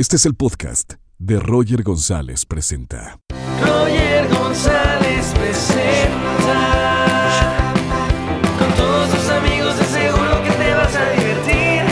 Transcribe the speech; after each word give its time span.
Este 0.00 0.16
es 0.16 0.24
el 0.24 0.34
podcast 0.34 0.94
de 1.18 1.38
Roger 1.38 1.82
González 1.82 2.46
Presenta. 2.46 3.20
Roger 3.60 4.28
González 4.30 5.34
presenta. 5.34 6.54
Con 8.58 8.72
todos 8.76 9.10
tus 9.10 9.28
amigos 9.28 9.78
de 9.78 9.84
seguro 9.84 10.42
que 10.42 10.52
te 10.52 10.72
vas 10.72 10.96
a 10.96 11.10
divertir. 11.10 11.82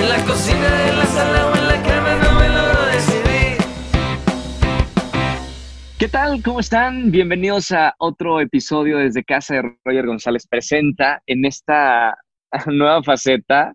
En 0.00 0.08
la 0.08 0.24
cocina, 0.24 0.88
en 0.88 0.96
la 0.96 1.04
sala 1.04 1.46
o 1.46 1.56
en 1.56 1.68
la 1.68 1.82
cama 1.82 2.14
no 2.14 2.40
me 2.40 2.48
logro 2.48 2.86
decidir. 2.86 3.58
¿Qué 5.98 6.08
tal? 6.08 6.42
¿Cómo 6.42 6.60
están? 6.60 7.10
Bienvenidos 7.10 7.70
a 7.70 7.94
otro 7.98 8.40
episodio 8.40 8.96
desde 8.96 9.24
casa 9.24 9.56
de 9.56 9.76
Roger 9.84 10.06
González 10.06 10.46
Presenta 10.46 11.20
en 11.26 11.44
esta 11.44 12.16
nueva 12.66 13.02
faceta 13.02 13.74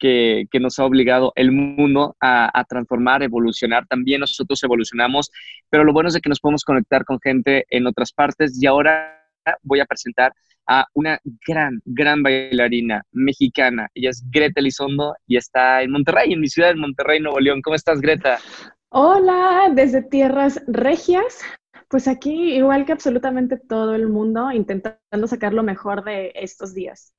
que, 0.00 0.48
nos 0.60 0.78
ha 0.78 0.84
obligado 0.84 1.32
el 1.36 1.52
mundo 1.52 2.16
a, 2.20 2.50
a 2.58 2.64
transformar, 2.64 3.22
evolucionar. 3.22 3.86
También 3.86 4.20
nosotros 4.20 4.60
evolucionamos, 4.64 5.30
pero 5.68 5.84
lo 5.84 5.92
bueno 5.92 6.08
es 6.08 6.18
que 6.20 6.28
nos 6.28 6.40
podemos 6.40 6.64
conectar 6.64 7.04
con 7.04 7.20
gente 7.20 7.66
en 7.70 7.86
otras 7.86 8.12
partes 8.12 8.60
y 8.60 8.66
ahora 8.66 9.20
voy 9.62 9.80
a 9.80 9.86
presentar 9.86 10.32
a 10.66 10.86
una 10.94 11.18
gran, 11.46 11.80
gran 11.84 12.22
bailarina 12.22 13.02
mexicana. 13.12 13.88
Ella 13.94 14.10
es 14.10 14.22
Greta 14.30 14.60
Elizondo 14.60 15.14
y 15.26 15.36
está 15.36 15.82
en 15.82 15.90
Monterrey, 15.90 16.32
en 16.32 16.40
mi 16.40 16.48
ciudad, 16.48 16.70
en 16.70 16.80
Monterrey, 16.80 17.20
Nuevo 17.20 17.40
León. 17.40 17.60
¿Cómo 17.62 17.74
estás, 17.76 18.00
Greta? 18.00 18.38
Hola, 18.90 19.70
desde 19.74 20.02
tierras 20.02 20.62
regias. 20.66 21.40
Pues 21.88 22.06
aquí, 22.06 22.54
igual 22.54 22.86
que 22.86 22.92
absolutamente 22.92 23.56
todo 23.56 23.94
el 23.94 24.08
mundo, 24.08 24.52
intentando 24.52 25.26
sacar 25.26 25.52
lo 25.52 25.64
mejor 25.64 26.04
de 26.04 26.30
estos 26.36 26.72
días. 26.72 27.12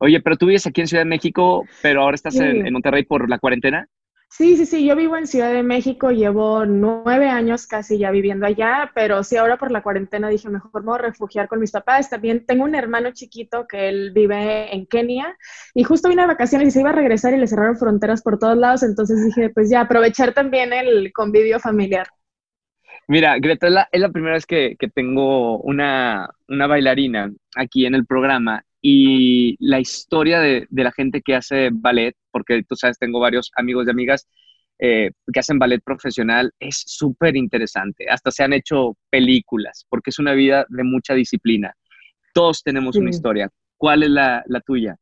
Oye, 0.00 0.20
pero 0.20 0.36
tú 0.36 0.46
vives 0.46 0.66
aquí 0.66 0.80
en 0.80 0.88
Ciudad 0.88 1.02
de 1.04 1.08
México, 1.10 1.64
pero 1.80 2.02
ahora 2.02 2.14
estás 2.16 2.34
Sí. 2.34 2.40
en, 2.40 2.66
en 2.66 2.72
Monterrey 2.72 3.04
por 3.04 3.28
la 3.28 3.38
cuarentena. 3.38 3.86
Sí, 4.32 4.56
sí, 4.56 4.64
sí, 4.64 4.86
yo 4.86 4.94
vivo 4.94 5.16
en 5.16 5.26
Ciudad 5.26 5.52
de 5.52 5.64
México, 5.64 6.10
llevo 6.12 6.64
nueve 6.64 7.28
años 7.28 7.66
casi 7.66 7.98
ya 7.98 8.12
viviendo 8.12 8.46
allá, 8.46 8.92
pero 8.94 9.24
sí, 9.24 9.36
ahora 9.36 9.56
por 9.58 9.72
la 9.72 9.82
cuarentena 9.82 10.28
dije, 10.28 10.48
mejor 10.48 10.82
me 10.82 10.90
voy 10.90 10.98
a 11.00 11.02
refugiar 11.02 11.48
con 11.48 11.58
mis 11.58 11.72
papás. 11.72 12.08
También 12.10 12.46
tengo 12.46 12.62
un 12.64 12.76
hermano 12.76 13.10
chiquito 13.12 13.66
que 13.66 13.88
él 13.88 14.12
vive 14.14 14.72
en 14.74 14.86
Kenia 14.86 15.36
y 15.74 15.82
justo 15.82 16.08
vine 16.08 16.22
de 16.22 16.28
vacaciones 16.28 16.68
y 16.68 16.70
se 16.70 16.80
iba 16.80 16.90
a 16.90 16.92
regresar 16.92 17.34
y 17.34 17.38
le 17.38 17.48
cerraron 17.48 17.76
fronteras 17.76 18.22
por 18.22 18.38
todos 18.38 18.56
lados, 18.56 18.84
entonces 18.84 19.24
dije, 19.26 19.50
pues 19.50 19.68
ya, 19.70 19.80
aprovechar 19.82 20.32
también 20.32 20.72
el 20.72 21.12
convivio 21.12 21.58
familiar. 21.58 22.06
Mira, 23.08 23.38
Greta, 23.38 23.66
es 23.66 23.72
la, 23.72 23.88
es 23.92 24.00
la 24.00 24.10
primera 24.10 24.34
vez 24.34 24.46
que, 24.46 24.76
que 24.78 24.88
tengo 24.88 25.58
una, 25.58 26.30
una 26.48 26.66
bailarina 26.66 27.32
aquí 27.56 27.86
en 27.86 27.94
el 27.94 28.06
programa 28.06 28.64
y 28.82 29.56
la 29.58 29.80
historia 29.80 30.40
de, 30.40 30.66
de 30.70 30.84
la 30.84 30.92
gente 30.92 31.22
que 31.22 31.34
hace 31.34 31.70
ballet, 31.72 32.14
porque 32.30 32.62
tú 32.62 32.76
sabes, 32.76 32.98
tengo 32.98 33.20
varios 33.20 33.50
amigos 33.56 33.86
y 33.86 33.90
amigas 33.90 34.26
eh, 34.82 35.10
que 35.30 35.40
hacen 35.40 35.58
ballet 35.58 35.82
profesional, 35.84 36.52
es 36.58 36.82
súper 36.86 37.36
interesante. 37.36 38.06
Hasta 38.08 38.30
se 38.30 38.42
han 38.42 38.54
hecho 38.54 38.96
películas, 39.10 39.86
porque 39.90 40.08
es 40.08 40.18
una 40.18 40.32
vida 40.32 40.64
de 40.70 40.84
mucha 40.84 41.12
disciplina. 41.12 41.74
Todos 42.32 42.62
tenemos 42.62 42.96
una 42.96 43.10
historia. 43.10 43.50
¿Cuál 43.76 44.04
es 44.04 44.10
la, 44.10 44.42
la 44.46 44.60
tuya? 44.60 44.96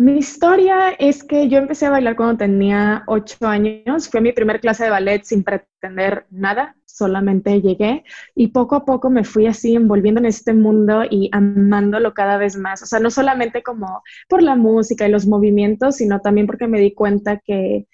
Mi 0.00 0.16
historia 0.16 0.92
es 0.98 1.22
que 1.22 1.50
yo 1.50 1.58
empecé 1.58 1.84
a 1.84 1.90
bailar 1.90 2.16
cuando 2.16 2.38
tenía 2.38 3.04
ocho 3.06 3.36
años. 3.46 4.08
Fue 4.08 4.22
mi 4.22 4.32
primer 4.32 4.58
clase 4.58 4.84
de 4.84 4.90
ballet 4.90 5.24
sin 5.24 5.44
pretender 5.44 6.24
nada, 6.30 6.74
solamente 6.86 7.60
llegué 7.60 8.04
y 8.34 8.48
poco 8.48 8.76
a 8.76 8.86
poco 8.86 9.10
me 9.10 9.24
fui 9.24 9.46
así 9.46 9.74
envolviendo 9.74 10.18
en 10.20 10.24
este 10.24 10.54
mundo 10.54 11.02
y 11.10 11.28
amándolo 11.32 12.14
cada 12.14 12.38
vez 12.38 12.56
más. 12.56 12.82
O 12.82 12.86
sea, 12.86 12.98
no 12.98 13.10
solamente 13.10 13.62
como 13.62 14.02
por 14.26 14.42
la 14.42 14.56
música 14.56 15.06
y 15.06 15.10
los 15.10 15.26
movimientos, 15.26 15.96
sino 15.96 16.20
también 16.22 16.46
porque 16.46 16.66
me 16.66 16.80
di 16.80 16.94
cuenta 16.94 17.36
que, 17.38 17.86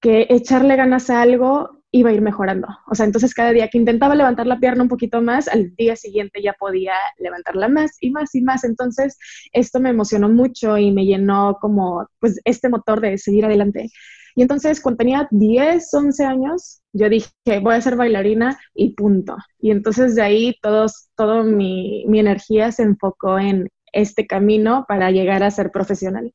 que 0.00 0.26
echarle 0.30 0.76
ganas 0.76 1.10
a 1.10 1.20
algo 1.20 1.81
iba 1.92 2.10
a 2.10 2.12
ir 2.12 2.22
mejorando. 2.22 2.66
O 2.86 2.94
sea, 2.94 3.06
entonces 3.06 3.34
cada 3.34 3.52
día 3.52 3.68
que 3.68 3.78
intentaba 3.78 4.14
levantar 4.14 4.46
la 4.46 4.58
pierna 4.58 4.82
un 4.82 4.88
poquito 4.88 5.20
más, 5.20 5.46
al 5.46 5.74
día 5.76 5.94
siguiente 5.94 6.42
ya 6.42 6.54
podía 6.54 6.94
levantarla 7.18 7.68
más 7.68 7.92
y 8.00 8.10
más 8.10 8.34
y 8.34 8.40
más. 8.40 8.64
Entonces, 8.64 9.18
esto 9.52 9.78
me 9.78 9.90
emocionó 9.90 10.28
mucho 10.28 10.78
y 10.78 10.90
me 10.90 11.04
llenó 11.04 11.58
como, 11.60 12.08
pues, 12.18 12.40
este 12.44 12.68
motor 12.70 13.00
de 13.00 13.18
seguir 13.18 13.44
adelante. 13.44 13.90
Y 14.34 14.42
entonces, 14.42 14.80
cuando 14.80 14.98
tenía 14.98 15.28
10, 15.30 15.92
11 15.92 16.24
años, 16.24 16.80
yo 16.94 17.08
dije, 17.10 17.30
voy 17.62 17.74
a 17.74 17.80
ser 17.82 17.96
bailarina 17.96 18.58
y 18.74 18.94
punto. 18.94 19.36
Y 19.60 19.70
entonces 19.70 20.14
de 20.14 20.22
ahí 20.22 20.56
todos, 20.62 21.10
todo 21.14 21.44
mi, 21.44 22.06
mi 22.08 22.20
energía 22.20 22.72
se 22.72 22.84
enfocó 22.84 23.38
en 23.38 23.68
este 23.92 24.26
camino 24.26 24.86
para 24.88 25.10
llegar 25.10 25.42
a 25.42 25.50
ser 25.50 25.70
profesional. 25.70 26.32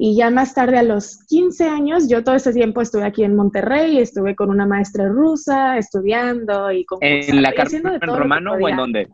Y 0.00 0.16
ya 0.16 0.30
más 0.30 0.54
tarde, 0.54 0.78
a 0.78 0.82
los 0.82 1.24
15 1.26 1.68
años, 1.68 2.08
yo 2.08 2.22
todo 2.22 2.36
ese 2.36 2.52
tiempo 2.52 2.80
estuve 2.80 3.04
aquí 3.04 3.24
en 3.24 3.34
Monterrey, 3.34 3.98
estuve 3.98 4.36
con 4.36 4.48
una 4.50 4.64
maestra 4.66 5.08
rusa, 5.08 5.76
estudiando 5.76 6.70
y 6.70 6.84
con 6.84 6.98
¿En 7.02 7.42
la 7.42 7.52
Carmen 7.52 8.00
Romano 8.00 8.52
o 8.54 8.68
en 8.68 8.76
dónde? 8.76 9.08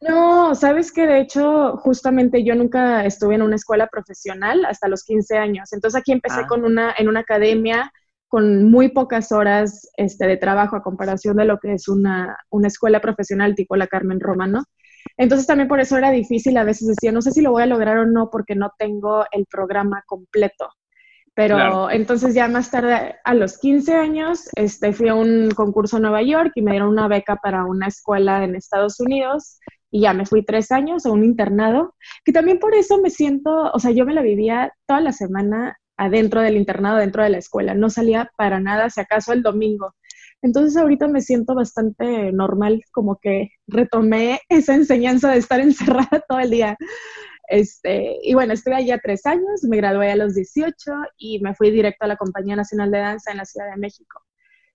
no, 0.00 0.54
sabes 0.54 0.92
que 0.92 1.06
de 1.06 1.20
hecho, 1.20 1.76
justamente 1.76 2.42
yo 2.42 2.54
nunca 2.54 3.04
estuve 3.04 3.34
en 3.34 3.42
una 3.42 3.56
escuela 3.56 3.86
profesional 3.86 4.64
hasta 4.64 4.88
los 4.88 5.04
15 5.04 5.36
años. 5.36 5.72
Entonces 5.72 6.00
aquí 6.00 6.12
empecé 6.12 6.40
Ah. 6.40 6.46
con 6.48 6.64
una, 6.64 6.94
en 6.96 7.08
una 7.08 7.20
academia 7.20 7.92
con 8.28 8.70
muy 8.70 8.88
pocas 8.90 9.32
horas 9.32 9.90
este, 9.96 10.26
de 10.26 10.36
trabajo 10.36 10.76
a 10.76 10.82
comparación 10.82 11.36
de 11.36 11.44
lo 11.44 11.58
que 11.58 11.74
es 11.74 11.88
una, 11.88 12.36
una 12.48 12.68
escuela 12.68 13.00
profesional 13.00 13.54
tipo 13.56 13.76
la 13.76 13.88
Carmen 13.88 14.20
Romano. 14.20 14.62
Entonces 15.16 15.46
también 15.46 15.68
por 15.68 15.80
eso 15.80 15.96
era 15.96 16.10
difícil, 16.10 16.56
a 16.56 16.64
veces 16.64 16.88
decía, 16.88 17.12
no 17.12 17.22
sé 17.22 17.30
si 17.32 17.42
lo 17.42 17.52
voy 17.52 17.62
a 17.62 17.66
lograr 17.66 17.98
o 17.98 18.06
no 18.06 18.30
porque 18.30 18.54
no 18.54 18.72
tengo 18.78 19.24
el 19.32 19.46
programa 19.46 20.02
completo. 20.06 20.68
Pero 21.34 21.56
Claro. 21.56 21.90
entonces 21.90 22.34
ya 22.34 22.48
más 22.48 22.70
tarde, 22.70 23.16
a 23.24 23.34
los 23.34 23.58
15 23.58 23.94
años, 23.94 24.48
este, 24.56 24.92
fui 24.92 25.08
a 25.08 25.14
un 25.14 25.50
concurso 25.52 25.96
en 25.96 26.02
Nueva 26.02 26.22
York 26.22 26.52
y 26.54 26.62
me 26.62 26.72
dieron 26.72 26.88
una 26.88 27.08
beca 27.08 27.36
para 27.36 27.64
una 27.64 27.86
escuela 27.86 28.42
en 28.44 28.56
Estados 28.56 28.98
Unidos 29.00 29.58
y 29.90 30.02
ya 30.02 30.12
me 30.12 30.26
fui 30.26 30.44
tres 30.44 30.70
años 30.72 31.06
a 31.06 31.10
un 31.10 31.24
internado, 31.24 31.94
que 32.24 32.32
también 32.32 32.58
por 32.58 32.74
eso 32.74 32.98
me 33.00 33.10
siento, 33.10 33.70
o 33.72 33.78
sea, 33.78 33.90
yo 33.90 34.04
me 34.06 34.14
la 34.14 34.22
vivía 34.22 34.72
toda 34.86 35.00
la 35.00 35.12
semana 35.12 35.76
adentro 35.96 36.40
del 36.40 36.56
internado, 36.56 36.96
dentro 36.96 37.22
de 37.22 37.30
la 37.30 37.38
escuela, 37.38 37.74
no 37.74 37.90
salía 37.90 38.30
para 38.36 38.58
nada, 38.60 38.88
si 38.90 39.00
acaso 39.00 39.32
el 39.32 39.42
domingo. 39.42 39.94
Entonces 40.42 40.76
ahorita 40.76 41.06
me 41.08 41.20
siento 41.20 41.54
bastante 41.54 42.32
normal, 42.32 42.82
como 42.92 43.18
que 43.18 43.50
retomé 43.66 44.40
esa 44.48 44.74
enseñanza 44.74 45.30
de 45.30 45.38
estar 45.38 45.60
encerrada 45.60 46.24
todo 46.28 46.38
el 46.38 46.50
día. 46.50 46.76
Este, 47.48 48.18
y 48.22 48.34
bueno, 48.34 48.52
estuve 48.52 48.76
allá 48.76 49.00
tres 49.02 49.26
años, 49.26 49.64
me 49.68 49.76
gradué 49.76 50.12
a 50.12 50.16
los 50.16 50.34
18 50.34 50.74
y 51.18 51.40
me 51.40 51.54
fui 51.54 51.70
directo 51.70 52.04
a 52.04 52.08
la 52.08 52.16
Compañía 52.16 52.54
Nacional 52.54 52.92
de 52.92 52.98
Danza 52.98 53.32
en 53.32 53.38
la 53.38 53.44
Ciudad 53.44 53.70
de 53.70 53.76
México. 53.76 54.22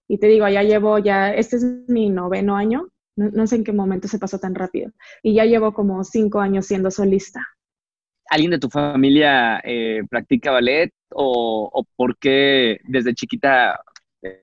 Y 0.08 0.20
te 0.20 0.28
digo, 0.28 0.48
ya 0.50 0.62
llevo 0.62 1.00
ya, 1.00 1.34
este 1.34 1.56
es 1.56 1.64
mi 1.88 2.09
noveno 2.09 2.58
año, 2.58 2.90
no, 3.16 3.30
no 3.32 3.47
sé 3.47 3.56
en 3.56 3.64
qué 3.64 3.72
momento 3.72 4.09
se 4.09 4.20
pasó 4.20 4.40
tan 4.40 4.56
rápido, 4.56 4.92
y 5.24 5.34
ya 5.34 5.46
llevo 5.46 5.74
como 5.74 6.03
cinco 6.03 6.42
años 6.42 6.68
siendo 6.68 6.92
solista. 6.92 7.47
¿Alguien 8.30 8.52
de 8.52 8.59
tu 8.59 8.70
familia 8.70 9.62
eh, 9.64 10.02
practica 10.09 10.52
ballet 10.52 10.92
o, 11.12 11.70
o 11.72 11.84
por 11.96 12.18
qué 12.18 12.80
desde 12.84 13.16
chiquita 13.16 13.80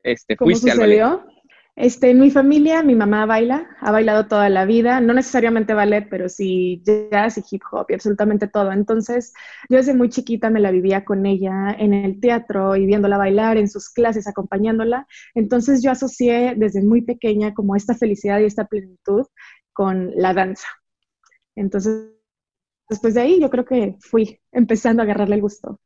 este, 0.02 0.36
¿Cómo 0.36 0.50
fuiste 0.50 0.70
al 0.70 0.78
ballet? 0.78 1.02
sucedió? 1.02 1.32
Este, 1.74 2.10
en 2.10 2.20
mi 2.20 2.30
familia, 2.30 2.82
mi 2.82 2.94
mamá 2.94 3.24
baila, 3.24 3.66
ha 3.80 3.90
bailado 3.90 4.26
toda 4.26 4.50
la 4.50 4.66
vida, 4.66 5.00
no 5.00 5.14
necesariamente 5.14 5.72
ballet, 5.72 6.06
pero 6.10 6.28
sí 6.28 6.82
jazz 6.84 7.38
y 7.38 7.44
hip 7.50 7.62
hop 7.70 7.86
y 7.88 7.94
absolutamente 7.94 8.46
todo. 8.46 8.72
Entonces, 8.72 9.32
yo 9.70 9.78
desde 9.78 9.94
muy 9.94 10.10
chiquita 10.10 10.50
me 10.50 10.60
la 10.60 10.70
vivía 10.70 11.04
con 11.06 11.24
ella 11.24 11.74
en 11.78 11.94
el 11.94 12.20
teatro 12.20 12.76
y 12.76 12.84
viéndola 12.84 13.16
bailar 13.16 13.56
en 13.56 13.70
sus 13.70 13.88
clases, 13.88 14.28
acompañándola. 14.28 15.06
Entonces, 15.34 15.82
yo 15.82 15.90
asocié 15.90 16.54
desde 16.58 16.82
muy 16.82 17.02
pequeña 17.02 17.54
como 17.54 17.74
esta 17.74 17.94
felicidad 17.94 18.40
y 18.40 18.44
esta 18.44 18.66
plenitud 18.66 19.26
con 19.72 20.10
la 20.14 20.34
danza. 20.34 20.68
Entonces, 21.56 22.10
después 22.90 23.14
de 23.14 23.22
ahí, 23.22 23.40
yo 23.40 23.48
creo 23.48 23.64
que 23.64 23.96
fui 24.00 24.40
empezando 24.52 25.00
a 25.00 25.04
agarrarle 25.04 25.36
el 25.36 25.40
gusto. 25.40 25.80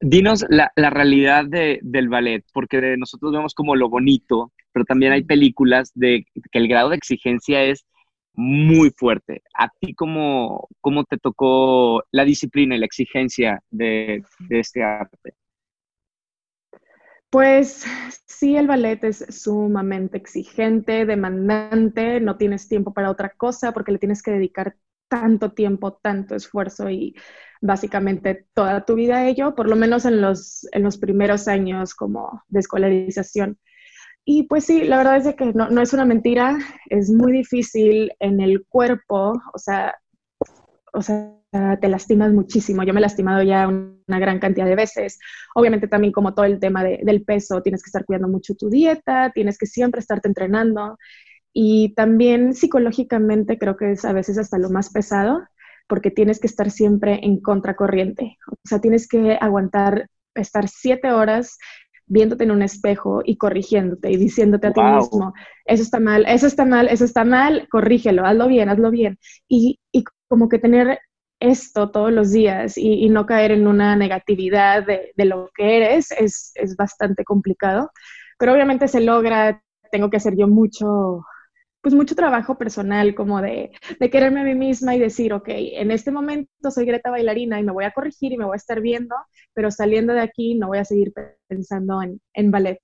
Dinos 0.00 0.44
la, 0.50 0.70
la 0.76 0.90
realidad 0.90 1.46
de- 1.46 1.80
del 1.82 2.08
ballet, 2.08 2.44
porque 2.52 2.96
nosotros 2.98 3.32
vemos 3.32 3.54
como 3.54 3.74
lo 3.76 3.88
bonito, 3.88 4.52
pero 4.72 4.84
también 4.84 5.12
hay 5.12 5.24
películas 5.24 5.92
de 5.94 6.26
que 6.52 6.58
el 6.58 6.68
grado 6.68 6.90
de 6.90 6.96
exigencia 6.96 7.62
es 7.64 7.86
muy 8.34 8.90
fuerte. 8.96 9.42
¿A 9.54 9.68
ti 9.80 9.94
cómo, 9.94 10.68
cómo 10.80 11.04
te 11.04 11.16
tocó 11.18 12.02
la 12.10 12.24
disciplina 12.24 12.76
y 12.76 12.78
la 12.80 12.86
exigencia 12.86 13.62
de, 13.70 14.22
de 14.38 14.60
este 14.60 14.82
arte? 14.82 15.34
Pues 17.30 17.84
sí, 18.26 18.56
el 18.56 18.68
ballet 18.68 19.02
es 19.04 19.26
sumamente 19.28 20.16
exigente, 20.18 21.04
demandante, 21.04 22.20
no 22.20 22.36
tienes 22.36 22.68
tiempo 22.68 22.94
para 22.94 23.10
otra 23.10 23.30
cosa 23.30 23.72
porque 23.72 23.90
le 23.92 23.98
tienes 23.98 24.22
que 24.22 24.30
dedicar 24.30 24.76
tanto 25.08 25.52
tiempo, 25.52 25.94
tanto 25.94 26.34
esfuerzo 26.36 26.90
y 26.90 27.16
básicamente 27.64 28.46
toda 28.52 28.84
tu 28.84 28.94
vida 28.94 29.16
a 29.18 29.26
ello, 29.26 29.54
por 29.54 29.68
lo 29.68 29.74
menos 29.74 30.04
en 30.04 30.20
los, 30.20 30.68
en 30.72 30.82
los 30.82 30.98
primeros 30.98 31.48
años 31.48 31.94
como 31.94 32.42
de 32.48 32.60
escolarización. 32.60 33.58
Y 34.24 34.44
pues 34.44 34.64
sí, 34.64 34.84
la 34.84 34.98
verdad 34.98 35.16
es 35.16 35.24
de 35.24 35.34
que 35.34 35.46
no, 35.46 35.70
no 35.70 35.80
es 35.80 35.92
una 35.94 36.04
mentira, 36.04 36.58
es 36.90 37.10
muy 37.10 37.32
difícil 37.32 38.12
en 38.20 38.40
el 38.40 38.66
cuerpo, 38.66 39.32
o 39.52 39.58
sea, 39.58 39.94
o 40.92 41.00
sea, 41.02 41.34
te 41.80 41.88
lastimas 41.88 42.32
muchísimo. 42.32 42.82
Yo 42.84 42.92
me 42.92 43.00
he 43.00 43.02
lastimado 43.02 43.42
ya 43.42 43.66
una 43.66 44.18
gran 44.18 44.38
cantidad 44.38 44.66
de 44.66 44.76
veces. 44.76 45.18
Obviamente 45.54 45.88
también 45.88 46.12
como 46.12 46.34
todo 46.34 46.44
el 46.44 46.60
tema 46.60 46.84
del 46.84 47.24
peso, 47.24 47.62
tienes 47.62 47.82
que 47.82 47.88
estar 47.88 48.04
cuidando 48.04 48.28
mucho 48.28 48.54
tu 48.54 48.68
dieta, 48.68 49.32
tienes 49.34 49.56
que 49.56 49.66
siempre 49.66 50.00
estarte 50.00 50.28
entrenando. 50.28 50.98
Y 51.52 51.94
también 51.94 52.54
psicológicamente 52.54 53.58
creo 53.58 53.76
que 53.76 53.92
es 53.92 54.04
a 54.04 54.12
veces 54.12 54.38
hasta 54.38 54.58
lo 54.58 54.70
más 54.70 54.90
pesado, 54.90 55.40
porque 55.86 56.10
tienes 56.10 56.40
que 56.40 56.46
estar 56.46 56.70
siempre 56.70 57.20
en 57.22 57.40
contracorriente. 57.40 58.38
O 58.48 58.56
sea, 58.64 58.80
tienes 58.80 59.08
que 59.08 59.36
aguantar, 59.40 60.08
estar 60.34 60.68
siete 60.68 61.12
horas 61.12 61.58
viéndote 62.06 62.44
en 62.44 62.50
un 62.50 62.62
espejo 62.62 63.22
y 63.24 63.36
corrigiéndote 63.36 64.10
y 64.10 64.16
diciéndote 64.16 64.66
a 64.66 64.72
ti 64.72 64.80
mismo, 64.82 65.32
eso 65.64 65.82
está 65.82 66.00
mal, 66.00 66.26
eso 66.28 66.46
está 66.46 66.64
mal, 66.64 66.88
eso 66.88 67.04
está 67.04 67.24
mal, 67.24 67.66
corrígelo, 67.70 68.26
hazlo 68.26 68.48
bien, 68.48 68.68
hazlo 68.68 68.90
bien. 68.90 69.18
Y, 69.48 69.80
y 69.90 70.04
como 70.28 70.48
que 70.48 70.58
tener 70.58 70.98
esto 71.40 71.90
todos 71.90 72.12
los 72.12 72.30
días 72.32 72.76
y, 72.76 73.08
no 73.08 73.26
caer 73.26 73.52
en 73.52 73.66
una 73.66 73.96
negatividad 73.96 74.84
de, 74.86 75.12
de 75.16 75.24
lo 75.24 75.50
que 75.54 75.76
eres 75.76 76.10
es, 76.12 76.52
es, 76.54 76.76
bastante 76.76 77.24
complicado. 77.24 77.90
Pero 78.38 78.52
obviamente 78.52 78.88
se 78.88 79.00
logra, 79.00 79.62
tengo 79.90 80.10
que 80.10 80.16
hacer 80.16 80.36
yo 80.36 80.48
mucho, 80.48 81.24
pues 81.84 81.94
mucho 81.94 82.16
trabajo 82.16 82.58
personal, 82.58 83.14
como 83.14 83.40
de, 83.40 83.70
de, 84.00 84.10
quererme 84.10 84.40
a 84.40 84.44
mí 84.44 84.56
misma 84.56 84.96
y 84.96 84.98
decir, 84.98 85.32
ok, 85.32 85.48
en 85.48 85.92
este 85.92 86.10
momento 86.10 86.70
soy 86.70 86.86
Greta 86.86 87.10
bailarina 87.10 87.60
y 87.60 87.62
me 87.62 87.70
voy 87.70 87.84
a 87.84 87.92
corregir 87.92 88.32
y 88.32 88.36
me 88.36 88.44
voy 88.44 88.54
a 88.54 88.56
estar 88.56 88.80
viendo, 88.80 89.14
pero 89.52 89.70
saliendo 89.70 90.12
de 90.14 90.20
aquí 90.20 90.56
no 90.56 90.68
voy 90.68 90.78
a 90.78 90.84
seguir 90.84 91.12
pensando 91.46 92.02
en, 92.02 92.20
en 92.32 92.50
ballet. 92.50 92.80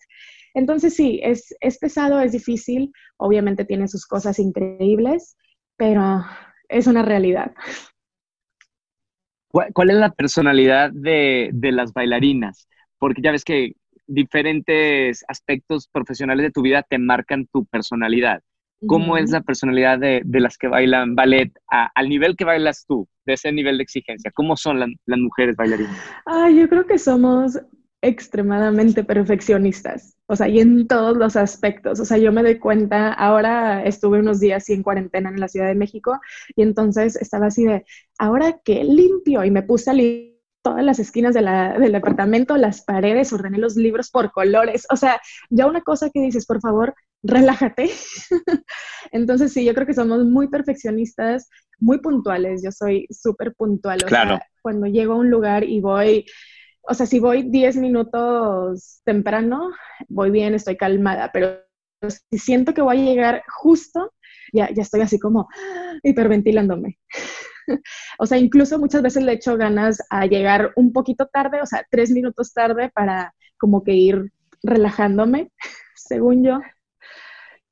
Entonces 0.55 0.95
sí, 0.95 1.21
es, 1.23 1.57
es 1.61 1.79
pesado, 1.79 2.21
es 2.21 2.33
difícil, 2.33 2.93
obviamente 3.17 3.65
tiene 3.65 3.89
sus 3.89 4.07
cosas 4.07 4.39
increíbles, 4.39 5.37
pero 5.77 6.23
es 6.69 6.87
una 6.87 7.03
realidad. 7.03 7.53
¿Cuál, 9.51 9.91
es 9.91 9.97
la 9.97 10.11
personalidad 10.13 10.91
de, 10.93 11.51
las 11.53 11.93
bailarinas? 11.93 12.69
Porque 12.99 13.21
ya 13.21 13.33
ves 13.33 13.45
que 13.45 13.73
diferentes 14.07 15.25
aspectos 15.27 15.89
profesionales 15.89 16.45
de 16.45 16.53
tu 16.53 16.63
vida 16.63 16.85
te 16.89 16.99
marcan 16.99 17.47
tu 17.47 17.65
personalidad. 17.67 18.43
¿Cómo 18.87 19.17
es 19.17 19.31
la 19.31 19.43
personalidad 19.43 19.99
de, 19.99 20.23
las 20.25 20.57
que 20.57 20.69
bailan 20.69 21.15
ballet 21.15 21.53
al 21.69 22.09
nivel 22.09 22.37
que 22.37 22.45
bailas 22.45 22.85
tú, 22.87 23.09
de 23.27 23.35
ese 23.35 23.53
nivel 23.53 23.79
de 23.79 23.83
exigencia? 23.83 24.31
¿Cómo 24.35 24.57
son 24.57 24.81
las 24.81 25.19
mujeres 25.19 25.57
bailarinas? 25.57 25.97
Ah, 26.27 26.49
yo 26.51 26.69
creo 26.69 26.87
que 26.87 26.99
somos 26.99 27.61
extremadamente 28.03 29.05
perfeccionistas, 29.05 30.17
o 30.27 30.35
sea, 30.35 30.49
y 30.49 30.61
en 30.61 30.87
todos 30.87 31.17
los 31.17 31.37
aspectos. 31.37 32.01
O 32.01 32.05
sea, 32.05 32.17
yo 32.17 32.33
me 32.33 32.43
doy 32.43 32.59
cuenta, 32.59 33.13
ahora 33.13 33.85
estuve 33.85 34.21
unos 34.21 34.41
días 34.41 34.69
en 34.71 34.83
cuarentena 34.83 35.29
en 35.29 35.39
la 35.39 35.49
Ciudad 35.49 35.67
de 35.67 35.75
México 35.75 36.19
y 36.57 36.63
entonces 36.63 37.17
estaba 37.17 37.47
así 37.47 37.65
de, 37.65 37.85
ahora 38.19 38.59
que 38.65 38.85
limpio 38.85 39.45
y 39.45 39.51
me 39.51 39.63
puse 39.63 39.91
a 39.91 39.95
limpiar 39.95 40.41
todas 40.63 40.85
las 40.85 40.99
esquinas 40.99 41.35
del 41.35 41.93
departamento, 41.93 42.57
las 42.57 42.83
paredes, 42.83 43.33
ordené 43.33 43.59
los 43.59 43.77
libros 43.77 44.11
por 44.11 44.31
colores. 44.31 44.87
O 44.91 44.97
sea, 44.97 45.21
ya 45.49 45.67
una 45.67 45.81
cosa 45.81 46.11
que 46.11 46.21
dices, 46.21 46.47
por 46.47 46.61
favor, 46.61 46.95
relájate. 47.23 47.91
Entonces, 49.13 49.53
sí, 49.53 49.65
yo 49.65 49.75
creo 49.75 49.87
que 49.87 49.95
somos 49.95 50.25
muy 50.25 50.49
perfeccionistas, 50.49 51.49
muy 51.79 51.99
puntuales. 51.99 52.63
Yo 52.63 52.73
soy 52.73 53.07
súper 53.11 53.55
puntual. 53.55 53.99
O 54.05 54.07
claro. 54.07 54.37
sea, 54.37 54.47
cuando 54.63 54.87
llego 54.87 55.15
a 55.15 55.19
un 55.19 55.31
lugar 55.31 55.65
y 55.65 55.81
voy 55.81 56.27
o 56.83 56.95
sea, 56.95 57.07
si 57.07 57.19
voy 57.19 57.43
10 57.43 57.77
minutos 57.77 59.01
temprano, 59.05 59.71
voy 60.09 60.31
bien, 60.31 60.55
estoy 60.55 60.77
calmada, 60.77 61.31
pero 61.33 61.59
si 62.09 62.39
siento 62.39 62.75
que 62.75 62.83
voy 62.83 63.01
a 63.01 63.05
llegar 63.05 63.43
justo, 63.49 64.13
ya, 64.53 64.71
ya 64.75 64.83
estoy 64.83 65.03
así 65.03 65.19
como 65.19 65.49
hiperventilándome. 66.03 66.99
o 68.19 68.27
sea, 68.27 68.39
incluso 68.39 68.79
muchas 68.79 69.03
veces 69.03 69.23
le 69.23 69.33
echo 69.33 69.57
ganas 69.57 70.03
a 70.11 70.27
llegar 70.27 70.73
un 70.77 70.93
poquito 70.93 71.27
tarde, 71.27 71.61
o 71.63 71.67
sea, 71.67 71.87
tres 71.91 72.11
minutos 72.11 72.53
tarde 72.53 72.91
para 72.95 73.35
como 73.59 73.85
que 73.85 73.93
ir 73.93 74.33
relajándome, 74.63 75.53
según 75.95 76.45
yo. 76.45 76.61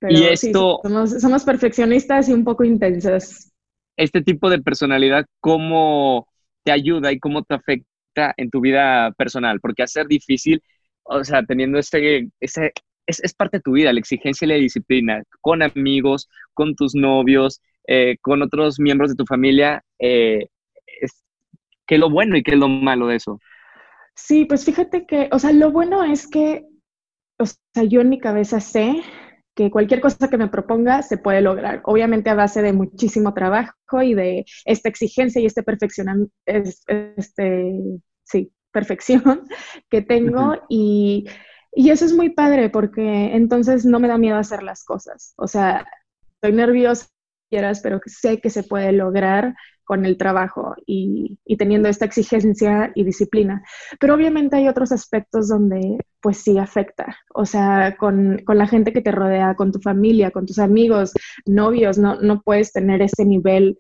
Pero 0.01 0.19
y 0.19 0.25
esto, 0.25 0.81
somos, 0.83 1.21
somos 1.21 1.45
perfeccionistas 1.45 2.29
y 2.29 2.33
un 2.33 2.45
poco 2.45 2.65
intensas. 2.65 3.53
Este 3.97 4.23
tipo 4.23 4.49
de 4.49 4.61
personalidad, 4.61 5.27
¿cómo 5.41 6.29
te 6.65 6.73
ayuda 6.73 7.11
y 7.11 7.19
cómo 7.19 7.43
te 7.43 7.55
afecta? 7.55 7.89
en 8.37 8.51
tu 8.51 8.61
vida 8.61 9.13
personal, 9.13 9.61
porque 9.61 9.83
hacer 9.83 10.07
difícil, 10.07 10.63
o 11.05 11.23
sea, 11.25 11.43
teniendo 11.43 11.79
este, 11.79 12.29
ese, 12.41 12.73
es, 13.07 13.35
parte 13.35 13.59
de 13.59 13.63
tu 13.63 13.73
vida, 13.73 13.93
la 13.93 14.01
exigencia 14.01 14.45
y 14.45 14.49
la 14.49 14.55
disciplina, 14.57 15.23
con 15.41 15.63
amigos, 15.63 16.29
con 16.55 16.75
tus 16.75 16.95
novios, 16.95 17.61
eh, 17.87 18.17
con 18.21 18.43
otros 18.43 18.79
miembros 18.79 19.11
de 19.11 19.17
tu 19.17 19.25
familia, 19.25 19.83
eh, 19.99 20.47
es, 21.01 21.25
¿qué 21.87 21.95
es 21.95 22.01
lo 22.01 22.11
bueno 22.11 22.37
y 22.37 22.43
qué 22.43 22.53
es 22.53 22.59
lo 22.59 22.69
malo 22.69 23.07
de 23.07 23.17
eso? 23.17 23.41
Sí, 24.15 24.45
pues 24.45 24.65
fíjate 24.65 25.07
que, 25.07 25.29
o 25.33 25.39
sea, 25.39 25.53
lo 25.53 25.71
bueno 25.71 26.05
es 26.05 26.27
que, 26.27 26.67
o 27.39 27.47
sea, 27.47 27.85
yo 27.85 28.01
en 28.01 28.09
mi 28.09 28.19
cabeza 28.19 28.61
sé 28.61 29.03
que 29.59 29.73
cualquier 29.73 30.01
cosa 30.01 30.31
que 30.31 30.39
me 30.39 30.47
proponga 30.47 31.03
se 31.03 31.19
puede 31.19 31.41
lograr. 31.41 31.81
Obviamente 31.83 32.31
a 32.31 32.37
base 32.37 32.63
de 32.63 32.73
muchísimo 32.73 33.35
trabajo 33.35 34.01
y 34.03 34.15
de 34.15 34.45
esta 34.65 34.89
exigencia 34.89 35.43
y 35.43 35.47
este 35.47 35.65
perfeccionamiento, 35.65 36.33
este, 36.47 37.73
sí, 38.23 38.53
perfección 38.71 39.49
que 39.91 40.01
tengo 40.01 40.55
y, 40.69 41.27
y 41.73 41.91
eso 41.91 42.05
es 42.05 42.13
muy 42.13 42.31
padre 42.31 42.71
porque 42.71 43.35
entonces 43.35 43.85
no 43.85 43.99
me 43.99 44.07
da 44.07 44.17
miedo 44.17 44.37
hacer 44.37 44.63
las 44.63 44.85
cosas. 44.85 45.35
O 45.37 45.49
sea, 45.49 45.89
estoy 46.37 46.53
nerviosa, 46.53 47.09
pero 47.83 48.01
sé 48.07 48.41
que 48.41 48.51
se 48.51 48.63
puede 48.63 48.93
lograr 48.93 49.57
con 49.89 50.05
el 50.05 50.19
trabajo 50.19 50.75
y, 50.85 51.39
y, 51.47 51.57
teniendo 51.57 51.89
esta 51.89 52.05
exigencia 52.05 52.93
y 52.95 53.05
disciplina. 53.05 53.63
Pero 53.99 54.15
obviamente 54.15 54.57
hay 54.57 54.69
otros 54.69 54.93
aspectos 54.93 55.49
donde 55.49 55.97
pues 56.21 56.37
sí 56.37 56.59
afecta, 56.59 57.17
o 57.35 57.47
sea, 57.47 57.97
con, 57.97 58.43
con, 58.45 58.59
la 58.59 58.67
gente 58.67 58.93
que 58.93 59.01
te 59.01 59.13
rodea, 59.13 59.55
con 59.55 59.73
tu 59.73 59.81
familia, 59.81 60.31
con 60.31 60.45
tus 60.45 60.59
amigos, 60.59 61.15
novios, 61.47 61.97
no, 61.97 62.21
no 62.21 62.43
puedes 62.43 62.71
tener 62.71 63.01
ese 63.01 63.25
nivel 63.25 63.79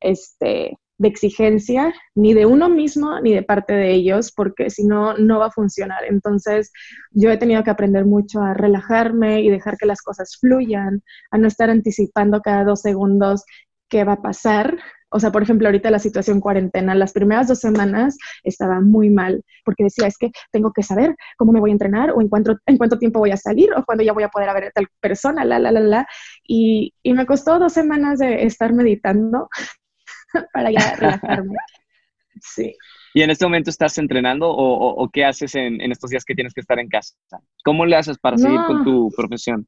este, 0.00 0.78
de 0.96 1.08
exigencia, 1.08 1.92
ni 2.14 2.32
de 2.32 2.46
uno 2.46 2.70
mismo, 2.70 3.20
ni 3.20 3.34
de 3.34 3.42
parte 3.42 3.74
de 3.74 3.92
ellos, 3.92 4.32
porque 4.34 4.70
si 4.70 4.86
no, 4.86 5.14
no 5.18 5.40
va 5.40 5.48
a 5.48 5.50
funcionar. 5.50 6.04
Entonces, 6.08 6.72
yo 7.10 7.30
he 7.30 7.36
tenido 7.36 7.62
que 7.64 7.70
aprender 7.70 8.06
mucho 8.06 8.40
a 8.40 8.54
relajarme 8.54 9.42
y 9.42 9.50
dejar 9.50 9.76
que 9.76 9.86
las 9.86 10.00
cosas 10.00 10.38
fluyan, 10.40 11.02
a 11.30 11.36
no 11.36 11.48
estar 11.48 11.68
anticipando 11.68 12.40
cada 12.40 12.64
dos 12.64 12.80
segundos 12.80 13.44
qué 13.90 14.04
va 14.04 14.14
a 14.14 14.22
pasar. 14.22 14.78
O 15.10 15.20
sea, 15.20 15.32
por 15.32 15.42
ejemplo, 15.42 15.68
ahorita 15.68 15.90
la 15.90 15.98
situación 15.98 16.40
cuarentena, 16.40 16.94
las 16.94 17.12
primeras 17.12 17.48
dos 17.48 17.58
semanas 17.58 18.16
estaba 18.44 18.80
muy 18.80 19.10
mal, 19.10 19.42
porque 19.64 19.84
decía, 19.84 20.06
es 20.06 20.16
que 20.16 20.30
tengo 20.52 20.72
que 20.72 20.82
saber 20.82 21.16
cómo 21.36 21.52
me 21.52 21.60
voy 21.60 21.70
a 21.70 21.72
entrenar, 21.72 22.12
o 22.12 22.20
en 22.20 22.28
cuánto, 22.28 22.58
en 22.66 22.76
cuánto 22.76 22.98
tiempo 22.98 23.18
voy 23.18 23.32
a 23.32 23.36
salir, 23.36 23.72
o 23.74 23.84
cuándo 23.84 24.04
ya 24.04 24.12
voy 24.12 24.22
a 24.22 24.28
poder 24.28 24.52
ver 24.54 24.64
a 24.64 24.70
tal 24.70 24.86
persona, 25.00 25.44
la, 25.44 25.58
la, 25.58 25.72
la, 25.72 25.80
la. 25.80 26.06
Y, 26.44 26.94
y 27.02 27.12
me 27.12 27.26
costó 27.26 27.58
dos 27.58 27.72
semanas 27.72 28.18
de 28.18 28.44
estar 28.44 28.72
meditando 28.72 29.48
para 30.52 30.70
ya 30.70 30.96
relajarme. 30.96 31.56
Sí. 32.42 32.74
¿Y 33.12 33.20
en 33.20 33.28
este 33.28 33.44
momento 33.44 33.68
estás 33.68 33.98
entrenando 33.98 34.48
o, 34.48 35.08
qué 35.12 35.26
haces 35.26 35.54
en, 35.56 35.80
estos 35.92 36.08
días 36.08 36.24
que 36.24 36.34
tienes 36.34 36.54
que 36.54 36.60
estar 36.60 36.78
en 36.78 36.88
casa? 36.88 37.14
¿Cómo 37.64 37.84
le 37.84 37.96
haces 37.96 38.18
para 38.18 38.38
seguir 38.38 38.60
con 38.66 38.82
tu 38.82 39.10
profesión? 39.14 39.66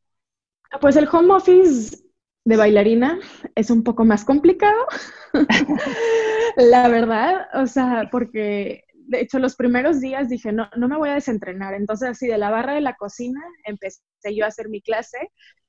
Pues 0.80 0.96
el 0.96 1.06
home 1.10 1.34
office 1.34 2.01
de 2.44 2.56
bailarina 2.56 3.18
es 3.54 3.70
un 3.70 3.84
poco 3.84 4.04
más 4.04 4.24
complicado, 4.24 4.86
la 6.56 6.88
verdad, 6.88 7.46
o 7.54 7.66
sea, 7.66 8.08
porque 8.10 8.84
de 8.94 9.20
hecho 9.20 9.38
los 9.38 9.56
primeros 9.56 10.00
días 10.00 10.28
dije, 10.28 10.52
no, 10.52 10.68
no 10.76 10.88
me 10.88 10.96
voy 10.96 11.10
a 11.10 11.14
desentrenar, 11.14 11.74
entonces 11.74 12.10
así 12.10 12.26
de 12.26 12.38
la 12.38 12.50
barra 12.50 12.74
de 12.74 12.80
la 12.80 12.94
cocina 12.94 13.40
empecé 13.64 14.00
yo 14.34 14.44
a 14.44 14.48
hacer 14.48 14.68
mi 14.68 14.80
clase 14.80 15.18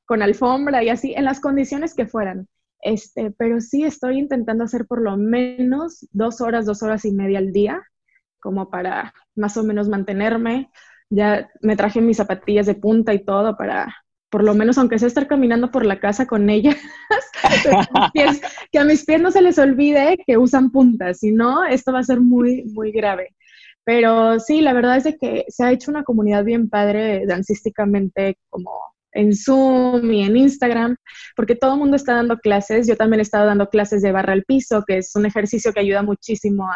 con 0.06 0.22
alfombra 0.22 0.84
y 0.84 0.90
así, 0.90 1.14
en 1.14 1.26
las 1.26 1.40
condiciones 1.40 1.94
que 1.96 2.08
fueran. 2.08 2.48
Este, 2.82 3.32
pero 3.32 3.62
sí 3.62 3.84
estoy 3.86 4.20
intentando 4.20 4.66
hacer 4.66 4.86
por 4.86 5.02
lo 5.02 5.16
menos 5.16 6.06
dos 6.12 6.42
horas, 6.42 6.66
dos 6.66 6.84
horas 6.84 7.06
y 7.06 7.12
media 7.14 7.40
al 7.40 7.54
día, 7.54 7.82
como 8.40 8.70
para 8.70 9.14
más 9.36 9.56
o 9.58 9.64
menos 9.64 9.88
mantenerme. 9.88 10.70
Ya 11.10 11.50
me 11.62 11.76
traje 11.78 12.02
mis 12.02 12.18
zapatillas 12.18 12.66
de 12.66 12.76
punta 12.76 13.14
y 13.14 13.24
todo 13.24 13.56
para, 13.56 13.96
por 14.34 14.44
lo 14.44 14.56
menos, 14.56 14.80
aunque 14.80 14.98
sea 14.98 15.08
estar 15.08 15.28
caminando 15.28 15.70
por 15.70 15.86
la 15.86 16.00
casa 16.00 16.26
con 16.26 16.50
ellas, 16.50 16.76
que 18.72 18.80
a 18.80 18.84
mis 18.84 19.06
pies 19.06 19.22
no 19.22 19.30
se 19.30 19.44
les 19.44 19.60
olvide 19.60 20.18
que 20.26 20.40
usan 20.40 20.72
puntas, 20.72 21.20
si 21.20 21.32
no, 21.32 21.64
esto 21.64 21.94
va 21.94 22.00
a 22.00 22.04
ser 22.04 22.20
muy, 22.20 22.64
muy 22.74 22.92
grave. 22.92 23.36
Pero 23.84 24.40
sí, 24.40 24.62
la 24.62 24.74
verdad 24.74 24.98
es 24.98 25.18
que 25.22 25.46
se 25.50 25.64
ha 25.64 25.72
hecho 25.72 25.92
una 25.92 26.04
comunidad 26.04 26.44
bien 26.44 26.68
padre 26.68 27.28
dancísticamente 27.28 28.40
como 28.50 28.72
en 29.12 29.36
Zoom 29.36 30.12
y 30.12 30.24
en 30.24 30.36
Instagram, 30.36 30.96
porque 31.36 31.54
todo 31.54 31.74
el 31.74 31.80
mundo 31.80 31.96
está 31.96 32.16
dando 32.16 32.40
clases. 32.40 32.88
Yo 32.88 32.98
también 32.98 33.20
he 33.20 33.22
estado 33.22 33.46
dando 33.46 33.70
clases 33.70 34.02
de 34.02 34.14
barra 34.14 34.34
al 34.34 34.46
piso, 34.46 34.84
que 34.88 34.98
es 34.98 35.16
un 35.16 35.28
ejercicio 35.28 35.74
que 35.74 35.82
ayuda 35.82 36.02
muchísimo 36.02 36.68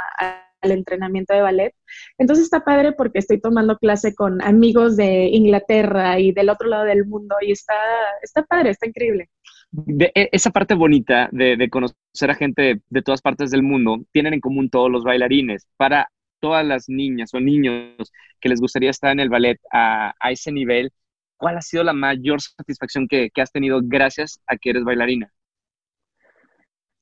al 0.61 0.71
entrenamiento 0.71 1.33
de 1.33 1.41
ballet. 1.41 1.75
Entonces 2.17 2.45
está 2.45 2.63
padre 2.63 2.93
porque 2.93 3.19
estoy 3.19 3.39
tomando 3.39 3.77
clase 3.77 4.15
con 4.15 4.41
amigos 4.41 4.97
de 4.97 5.27
Inglaterra 5.27 6.19
y 6.19 6.31
del 6.31 6.49
otro 6.49 6.67
lado 6.67 6.85
del 6.85 7.05
mundo 7.05 7.35
y 7.41 7.51
está, 7.51 7.75
está 8.21 8.43
padre, 8.43 8.71
está 8.71 8.87
increíble. 8.87 9.29
de, 9.71 10.11
e, 10.15 10.29
esa 10.31 10.51
parte 10.51 10.73
bonita 10.73 11.29
de, 11.31 11.57
de, 11.57 11.69
conocer 11.69 12.29
a 12.29 12.35
gente 12.35 12.81
de 12.89 13.01
todas 13.01 13.21
partes 13.21 13.51
del 13.51 13.63
mundo, 13.63 14.03
tienen 14.11 14.33
en 14.33 14.41
común 14.41 14.69
todos 14.69 14.91
los 14.91 15.03
bailarines. 15.03 15.67
Para 15.77 16.09
todas 16.39 16.65
las 16.65 16.87
niñas 16.87 17.33
o 17.33 17.39
niños 17.39 18.11
que 18.39 18.49
les 18.49 18.61
gustaría 18.61 18.89
estar 18.89 19.11
en 19.11 19.19
el 19.19 19.29
ballet 19.29 19.59
a, 19.71 20.13
a 20.19 20.31
ese 20.31 20.51
nivel, 20.51 20.91
¿cuál 21.37 21.57
ha 21.57 21.61
sido 21.61 21.83
la 21.83 21.93
mayor 21.93 22.41
satisfacción 22.41 23.07
que, 23.07 23.29
que 23.33 23.41
has 23.41 23.51
tenido 23.51 23.79
gracias 23.83 24.39
a 24.47 24.57
que 24.57 24.71
eres 24.71 24.83
bailarina? 24.83 25.31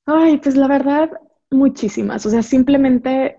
Ay, 0.05 0.37
pues 0.37 0.55
la 0.55 0.67
verdad, 0.67 1.09
muchísimas. 1.49 2.25
O 2.25 2.29
sea, 2.29 2.43
simplemente 2.43 3.37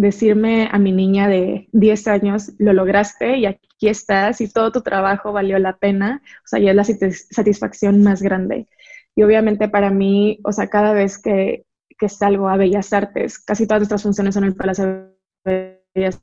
decirme 0.00 0.68
a 0.72 0.78
mi 0.78 0.92
niña 0.92 1.28
de 1.28 1.68
10 1.72 2.08
años, 2.08 2.52
lo 2.58 2.72
lograste 2.72 3.36
y 3.36 3.46
aquí 3.46 3.88
estás 3.88 4.40
y 4.40 4.48
todo 4.48 4.72
tu 4.72 4.80
trabajo 4.80 5.32
valió 5.32 5.58
la 5.58 5.76
pena, 5.76 6.22
o 6.44 6.46
sea, 6.46 6.58
ya 6.58 6.70
es 6.70 6.76
la 6.76 6.84
satisfacción 6.84 8.02
más 8.02 8.22
grande. 8.22 8.66
Y 9.14 9.22
obviamente 9.22 9.68
para 9.68 9.90
mí, 9.90 10.40
o 10.44 10.52
sea, 10.52 10.68
cada 10.68 10.92
vez 10.94 11.20
que, 11.20 11.66
que 11.98 12.08
salgo 12.08 12.48
a 12.48 12.56
Bellas 12.56 12.92
Artes, 12.92 13.38
casi 13.38 13.66
todas 13.66 13.80
nuestras 13.80 14.02
funciones 14.02 14.34
son 14.34 14.44
en 14.44 14.50
el 14.50 14.56
Palacio 14.56 15.12
de 15.44 15.82
Bellas 15.94 16.22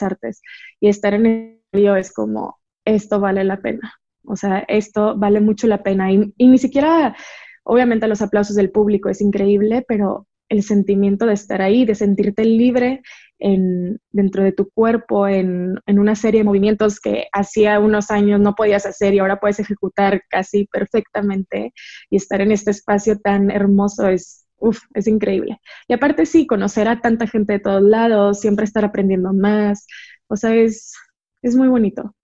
Artes, 0.00 0.40
y 0.80 0.88
estar 0.88 1.12
en 1.14 1.26
el 1.26 1.60
río 1.72 1.96
es 1.96 2.12
como, 2.12 2.58
esto 2.84 3.20
vale 3.20 3.44
la 3.44 3.58
pena. 3.58 3.94
O 4.24 4.36
sea, 4.36 4.60
esto 4.68 5.16
vale 5.16 5.40
mucho 5.40 5.66
la 5.66 5.82
pena. 5.82 6.12
Y, 6.12 6.32
y 6.36 6.48
ni 6.48 6.58
siquiera, 6.58 7.16
obviamente 7.64 8.08
los 8.08 8.22
aplausos 8.22 8.56
del 8.56 8.70
público 8.70 9.08
es 9.08 9.20
increíble, 9.20 9.84
pero 9.86 10.26
el 10.48 10.62
sentimiento 10.62 11.26
de 11.26 11.34
estar 11.34 11.62
ahí, 11.62 11.84
de 11.84 11.94
sentirte 11.94 12.44
libre 12.44 13.02
en, 13.38 13.98
dentro 14.10 14.42
de 14.42 14.52
tu 14.52 14.70
cuerpo, 14.70 15.26
en, 15.28 15.78
en, 15.86 15.98
una 15.98 16.14
serie 16.14 16.40
de 16.40 16.44
movimientos 16.44 17.00
que 17.00 17.26
hacía 17.32 17.78
unos 17.78 18.10
años 18.10 18.40
no 18.40 18.54
podías 18.54 18.86
hacer 18.86 19.14
y 19.14 19.18
ahora 19.18 19.40
puedes 19.40 19.58
ejecutar 19.60 20.22
casi 20.28 20.66
perfectamente 20.66 21.72
y 22.10 22.16
estar 22.16 22.40
en 22.40 22.52
este 22.52 22.70
espacio 22.70 23.18
tan 23.18 23.50
hermoso 23.50 24.08
es, 24.08 24.46
uf, 24.58 24.80
es 24.94 25.06
increíble. 25.06 25.60
Y 25.88 25.94
aparte 25.94 26.26
sí, 26.26 26.46
conocer 26.46 26.88
a 26.88 27.00
tanta 27.00 27.26
gente 27.26 27.54
de 27.54 27.60
todos 27.60 27.82
lados, 27.82 28.40
siempre 28.40 28.64
estar 28.64 28.84
aprendiendo 28.84 29.32
más, 29.32 29.86
o 30.28 30.36
sea, 30.36 30.54
es, 30.54 30.94
es 31.42 31.56
muy 31.56 31.68
bonito. 31.68 32.14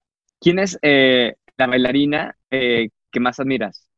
¿Quién 0.41 0.59
es 0.59 0.79
eh, 0.83 1.35
la 1.57 1.67
bailarina 1.67 2.37
eh, 2.51 2.89
que 3.11 3.21
más 3.21 3.39
admiras? 3.39 3.89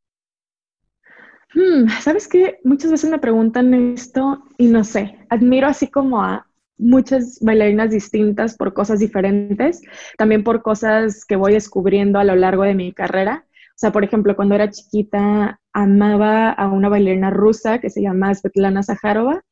Hmm, 1.55 1.89
¿Sabes 2.01 2.27
qué? 2.29 2.59
Muchas 2.65 2.91
veces 2.91 3.11
me 3.11 3.19
preguntan 3.19 3.73
esto 3.75 4.43
y 4.59 4.67
no 4.67 4.83
sé, 4.85 5.19
admiro 5.29 5.69
así 5.69 5.87
como 5.89 6.23
a 6.23 6.47
muchas 6.77 7.39
bailarinas 7.41 7.91
distintas 7.91 8.57
por 8.57 8.75
cosas 8.75 8.99
diferentes, 8.99 9.81
también 10.19 10.43
por 10.43 10.63
cosas 10.63 11.25
que 11.25 11.37
voy 11.37 11.53
descubriendo 11.53 12.19
a 12.19 12.25
lo 12.25 12.35
largo 12.35 12.65
de 12.65 12.75
mi 12.75 12.93
carrera. 12.93 13.47
O 13.51 13.77
sea, 13.79 13.93
por 13.93 14.05
ejemplo, 14.05 14.35
cuando 14.37 14.55
era 14.57 14.71
chiquita 14.71 15.61
amaba 15.73 16.51
a 16.51 16.69
una 16.73 16.89
bailarina 16.89 17.31
rusa 17.31 17.79
que 17.81 17.91
se 17.91 18.03
llama 18.03 18.35
Svetlana 18.35 18.83
Zaharova 18.85 19.43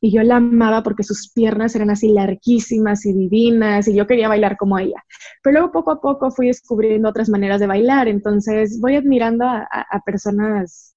y 0.00 0.12
yo 0.12 0.22
la 0.24 0.36
amaba 0.36 0.82
porque 0.82 1.04
sus 1.04 1.32
piernas 1.32 1.74
eran 1.76 1.90
así 1.90 2.08
larguísimas 2.12 3.04
y 3.06 3.12
divinas 3.12 3.86
y 3.88 3.94
yo 3.94 4.06
quería 4.06 4.28
bailar 4.28 4.56
como 4.56 4.78
ella. 4.78 5.02
Pero 5.42 5.54
luego 5.60 5.72
poco 5.72 5.90
a 5.92 6.00
poco 6.00 6.30
fui 6.30 6.48
descubriendo 6.48 7.08
otras 7.08 7.28
maneras 7.28 7.60
de 7.60 7.66
bailar, 7.68 8.08
entonces 8.08 8.80
voy 8.80 8.96
admirando 8.96 9.44
a, 9.46 9.66
a 9.70 10.00
personas 10.04 10.96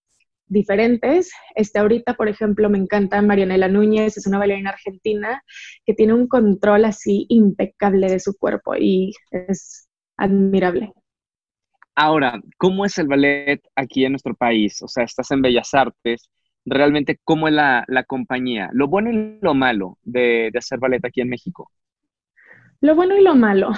diferentes. 0.52 1.32
Este, 1.56 1.80
ahorita, 1.80 2.16
por 2.16 2.28
ejemplo, 2.30 2.70
me 2.70 2.78
encanta 2.78 3.22
Marianela 3.22 3.68
Núñez, 3.68 4.18
es 4.18 4.28
una 4.28 4.38
bailarina 4.38 4.72
argentina 4.72 5.44
que 5.86 5.94
tiene 5.94 6.14
un 6.14 6.28
control 6.28 6.86
así 6.86 7.26
impecable 7.30 8.08
de 8.10 8.20
su 8.20 8.38
cuerpo 8.38 8.76
y 8.78 9.14
es 9.32 9.88
admirable. 10.18 10.94
Ahora, 11.96 12.40
¿cómo 12.58 12.86
es 12.86 12.98
el 12.98 13.08
ballet 13.08 13.62
aquí 13.76 14.06
en 14.06 14.14
nuestro 14.14 14.34
país? 14.36 14.82
O 14.82 14.88
sea, 14.88 15.04
estás 15.04 15.32
en 15.32 15.42
Bellas 15.42 15.74
Artes. 15.74 16.30
Realmente, 16.66 17.20
¿cómo 17.24 17.48
es 17.48 17.54
la, 17.54 17.84
la 17.88 18.04
compañía? 18.04 18.70
Lo 18.74 18.88
bueno 18.88 19.12
y 19.12 19.40
lo 19.42 19.54
malo 19.54 19.98
de, 20.04 20.50
de 20.52 20.60
hacer 20.60 20.80
ballet 20.80 21.04
aquí 21.06 21.22
en 21.22 21.30
México. 21.30 21.72
Lo 22.82 22.96
bueno 22.96 23.18
y 23.18 23.24
lo 23.24 23.36
malo. 23.36 23.72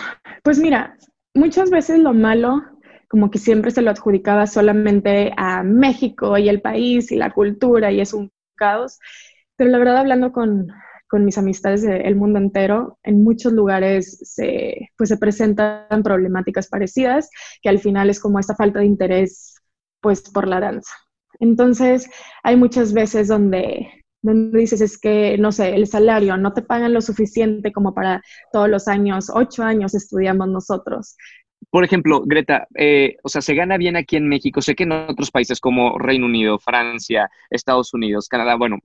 Pues 0.43 0.59
mira, 0.59 0.97
muchas 1.33 1.69
veces 1.69 1.99
lo 1.99 2.13
malo 2.13 2.61
como 3.13 3.29
que 3.29 3.37
siempre 3.37 3.69
se 3.69 3.83
lo 3.83 3.91
adjudicaba 3.91 4.47
solamente 4.47 5.33
a 5.37 5.61
México 5.61 6.35
y 6.39 6.49
el 6.49 6.61
país 6.61 7.11
y 7.11 7.15
la 7.15 7.31
cultura 7.31 7.91
y 7.91 8.01
es 8.01 8.11
un 8.11 8.31
caos. 8.55 8.97
Pero 9.55 9.69
la 9.69 9.77
verdad, 9.77 9.97
hablando 9.97 10.31
con, 10.31 10.69
con 11.07 11.23
mis 11.23 11.37
amistades 11.37 11.83
del 11.83 12.15
mundo 12.15 12.39
entero, 12.39 12.97
en 13.03 13.23
muchos 13.23 13.53
lugares 13.53 14.17
se, 14.23 14.89
pues 14.97 15.09
se 15.09 15.17
presentan 15.17 16.01
problemáticas 16.01 16.69
parecidas, 16.69 17.29
que 17.61 17.69
al 17.69 17.77
final 17.77 18.09
es 18.09 18.19
como 18.19 18.39
esta 18.39 18.55
falta 18.55 18.79
de 18.79 18.87
interés 18.87 19.61
pues 20.01 20.21
por 20.21 20.47
la 20.47 20.59
danza. 20.59 20.95
Entonces, 21.39 22.09
hay 22.41 22.55
muchas 22.55 22.93
veces 22.93 23.27
donde, 23.27 23.89
donde 24.23 24.57
dices, 24.57 24.81
es 24.81 24.97
que, 24.97 25.37
no 25.37 25.51
sé, 25.51 25.75
el 25.75 25.85
salario 25.85 26.35
no 26.37 26.53
te 26.53 26.63
pagan 26.63 26.93
lo 26.93 27.01
suficiente 27.01 27.71
como 27.71 27.93
para 27.93 28.23
todos 28.51 28.69
los 28.69 28.87
años, 28.87 29.29
ocho 29.31 29.61
años 29.61 29.93
estudiamos 29.93 30.47
nosotros 30.47 31.15
por 31.73 31.83
ejemplo, 31.83 32.21
Greta, 32.23 32.67
eh, 32.75 33.17
o 33.23 33.29
sea, 33.29 33.41
se 33.41 33.55
gana 33.55 33.77
bien 33.77 33.95
aquí 33.95 34.15
en 34.15 34.29
México. 34.29 34.61
Sé 34.61 34.75
que 34.75 34.83
en 34.83 34.91
otros 34.91 35.31
países 35.31 35.59
como 35.59 35.97
Reino 35.97 36.27
Unido, 36.27 36.59
Francia, 36.59 37.31
Estados 37.49 37.95
Unidos, 37.95 38.27
Canadá, 38.27 38.53
bueno, 38.53 38.77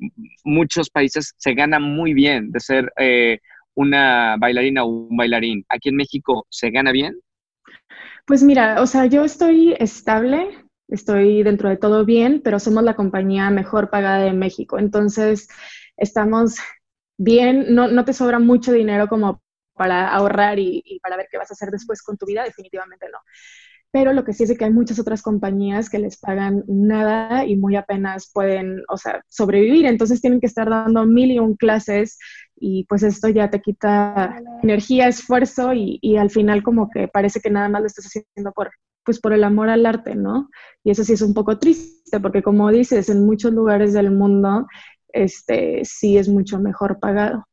muchos 0.42 0.88
países 0.88 1.34
se 1.36 1.52
gana 1.52 1.80
muy 1.80 2.14
bien 2.14 2.50
de 2.50 2.60
ser 2.60 2.90
eh, 2.96 3.40
una 3.74 4.36
bailarina 4.38 4.84
o 4.84 4.86
un 4.86 5.18
bailarín. 5.18 5.66
¿Aquí 5.68 5.90
en 5.90 5.96
México 5.96 6.46
se 6.48 6.70
gana 6.70 6.90
bien? 6.90 7.20
Pues 8.26 8.42
mira, 8.42 8.80
o 8.80 8.86
sea, 8.86 9.04
yo 9.04 9.22
estoy 9.22 9.74
estable, 9.78 10.48
estoy 10.88 11.42
dentro 11.42 11.68
de 11.68 11.76
todo 11.76 12.06
bien, 12.06 12.40
pero 12.42 12.58
somos 12.58 12.84
la 12.84 12.96
compañía 12.96 13.50
mejor 13.50 13.90
pagada 13.90 14.24
de 14.24 14.32
México. 14.32 14.78
Entonces, 14.78 15.50
estamos 15.98 16.56
bien, 17.18 17.66
no, 17.74 17.88
no 17.88 18.06
te 18.06 18.14
sobra 18.14 18.38
mucho 18.38 18.72
dinero 18.72 19.08
como 19.08 19.42
para 19.78 20.08
ahorrar 20.08 20.58
y, 20.58 21.00
para 21.02 21.16
ver 21.16 21.28
qué 21.30 21.38
vas 21.38 21.50
a 21.50 21.54
hacer 21.54 21.70
después 21.70 22.02
con 22.02 22.18
tu 22.18 22.26
vida, 22.26 22.44
definitivamente 22.44 23.06
no. 23.10 23.18
Pero 23.90 24.12
lo 24.12 24.22
que 24.22 24.34
sí 24.34 24.42
es 24.42 24.58
que 24.58 24.66
hay 24.66 24.70
muchas 24.70 24.98
otras 24.98 25.22
compañías 25.22 25.88
que 25.88 25.98
les 25.98 26.18
pagan 26.18 26.62
nada 26.66 27.46
y 27.46 27.56
muy 27.56 27.74
apenas 27.76 28.30
pueden, 28.34 28.82
o 28.90 28.98
sea, 28.98 29.22
sobrevivir. 29.28 29.86
Entonces 29.86 30.20
tienen 30.20 30.40
que 30.40 30.46
estar 30.46 30.68
dando 30.68 31.06
mil 31.06 31.30
y 31.30 31.38
un 31.38 31.56
clases 31.56 32.18
y 32.54 32.84
pues 32.84 33.02
esto 33.02 33.30
ya 33.30 33.48
te 33.48 33.62
quita 33.62 34.42
energía, 34.62 35.08
esfuerzo 35.08 35.72
y, 35.72 35.98
y 36.02 36.18
al 36.18 36.28
final 36.28 36.62
como 36.62 36.90
que 36.90 37.08
parece 37.08 37.40
que 37.40 37.50
nada 37.50 37.70
más 37.70 37.80
lo 37.80 37.86
estás 37.86 38.04
haciendo 38.04 38.52
por, 38.52 38.70
pues 39.04 39.20
por 39.20 39.32
el 39.32 39.42
amor 39.42 39.70
al 39.70 39.86
arte, 39.86 40.14
¿no? 40.14 40.50
Y 40.84 40.90
eso 40.90 41.02
sí 41.02 41.14
es 41.14 41.22
un 41.22 41.32
poco 41.32 41.58
triste 41.58 42.20
porque 42.20 42.42
como 42.42 42.70
dices, 42.70 43.08
en 43.08 43.24
muchos 43.24 43.52
lugares 43.54 43.94
del 43.94 44.10
mundo 44.10 44.66
este 45.12 45.82
sí 45.84 46.18
es 46.18 46.28
mucho 46.28 46.58
mejor 46.58 46.98
pagado. 47.00 47.46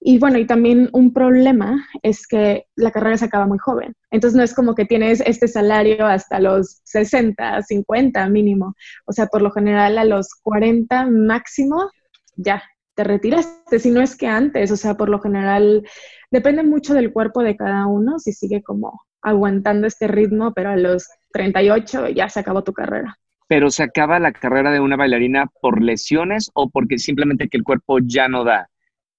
Y 0.00 0.18
bueno, 0.18 0.38
y 0.38 0.46
también 0.46 0.90
un 0.92 1.12
problema 1.12 1.86
es 2.02 2.26
que 2.26 2.66
la 2.76 2.90
carrera 2.90 3.16
se 3.16 3.24
acaba 3.24 3.46
muy 3.46 3.58
joven. 3.58 3.94
Entonces 4.10 4.36
no 4.36 4.42
es 4.42 4.54
como 4.54 4.74
que 4.74 4.84
tienes 4.84 5.22
este 5.24 5.48
salario 5.48 6.06
hasta 6.06 6.40
los 6.40 6.80
60, 6.84 7.62
50 7.62 8.28
mínimo. 8.28 8.74
O 9.06 9.12
sea, 9.12 9.26
por 9.26 9.42
lo 9.42 9.50
general 9.50 9.98
a 9.98 10.04
los 10.04 10.28
40 10.42 11.06
máximo, 11.06 11.90
ya, 12.36 12.62
te 12.94 13.04
retiraste. 13.04 13.78
Si 13.78 13.90
no 13.90 14.00
es 14.00 14.16
que 14.16 14.26
antes, 14.26 14.70
o 14.70 14.76
sea, 14.76 14.94
por 14.94 15.08
lo 15.08 15.20
general 15.20 15.82
depende 16.30 16.62
mucho 16.62 16.94
del 16.94 17.12
cuerpo 17.12 17.42
de 17.42 17.56
cada 17.56 17.86
uno, 17.86 18.18
si 18.18 18.32
sigue 18.32 18.62
como 18.62 19.00
aguantando 19.22 19.86
este 19.86 20.06
ritmo, 20.06 20.52
pero 20.54 20.70
a 20.70 20.76
los 20.76 21.08
38 21.32 22.08
ya 22.10 22.28
se 22.28 22.40
acabó 22.40 22.62
tu 22.62 22.72
carrera 22.72 23.18
pero 23.46 23.70
se 23.70 23.82
acaba 23.82 24.18
la 24.18 24.32
carrera 24.32 24.70
de 24.70 24.80
una 24.80 24.96
bailarina 24.96 25.46
por 25.60 25.82
lesiones 25.82 26.50
o 26.54 26.70
porque 26.70 26.98
simplemente 26.98 27.48
que 27.48 27.56
el 27.56 27.64
cuerpo 27.64 27.98
ya 28.02 28.28
no 28.28 28.44
da. 28.44 28.68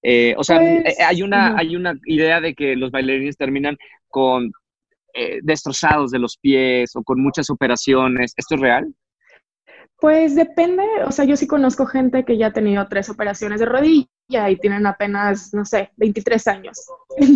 Eh, 0.07 0.35
o 0.37 0.43
sea, 0.43 0.59
pues, 0.59 0.85
eh, 0.85 1.03
hay, 1.03 1.23
una, 1.23 1.57
hay 1.57 1.75
una 1.75 1.99
idea 2.05 2.39
de 2.39 2.53
que 2.53 2.75
los 2.75 2.91
bailarines 2.91 3.37
terminan 3.37 3.75
con 4.07 4.51
eh, 5.15 5.39
destrozados 5.41 6.11
de 6.11 6.19
los 6.19 6.37
pies 6.37 6.95
o 6.95 7.01
con 7.01 7.19
muchas 7.19 7.49
operaciones. 7.49 8.33
¿Esto 8.37 8.53
es 8.53 8.61
real? 8.61 8.93
Pues 9.99 10.35
depende, 10.35 10.83
o 11.07 11.11
sea, 11.11 11.25
yo 11.25 11.35
sí 11.35 11.47
conozco 11.47 11.87
gente 11.87 12.23
que 12.23 12.37
ya 12.37 12.47
ha 12.47 12.53
tenido 12.53 12.87
tres 12.87 13.09
operaciones 13.09 13.59
de 13.59 13.65
rodilla 13.65 14.49
y 14.51 14.57
tienen 14.57 14.85
apenas, 14.85 15.51
no 15.55 15.65
sé, 15.65 15.89
23 15.97 16.47
años. 16.49 16.85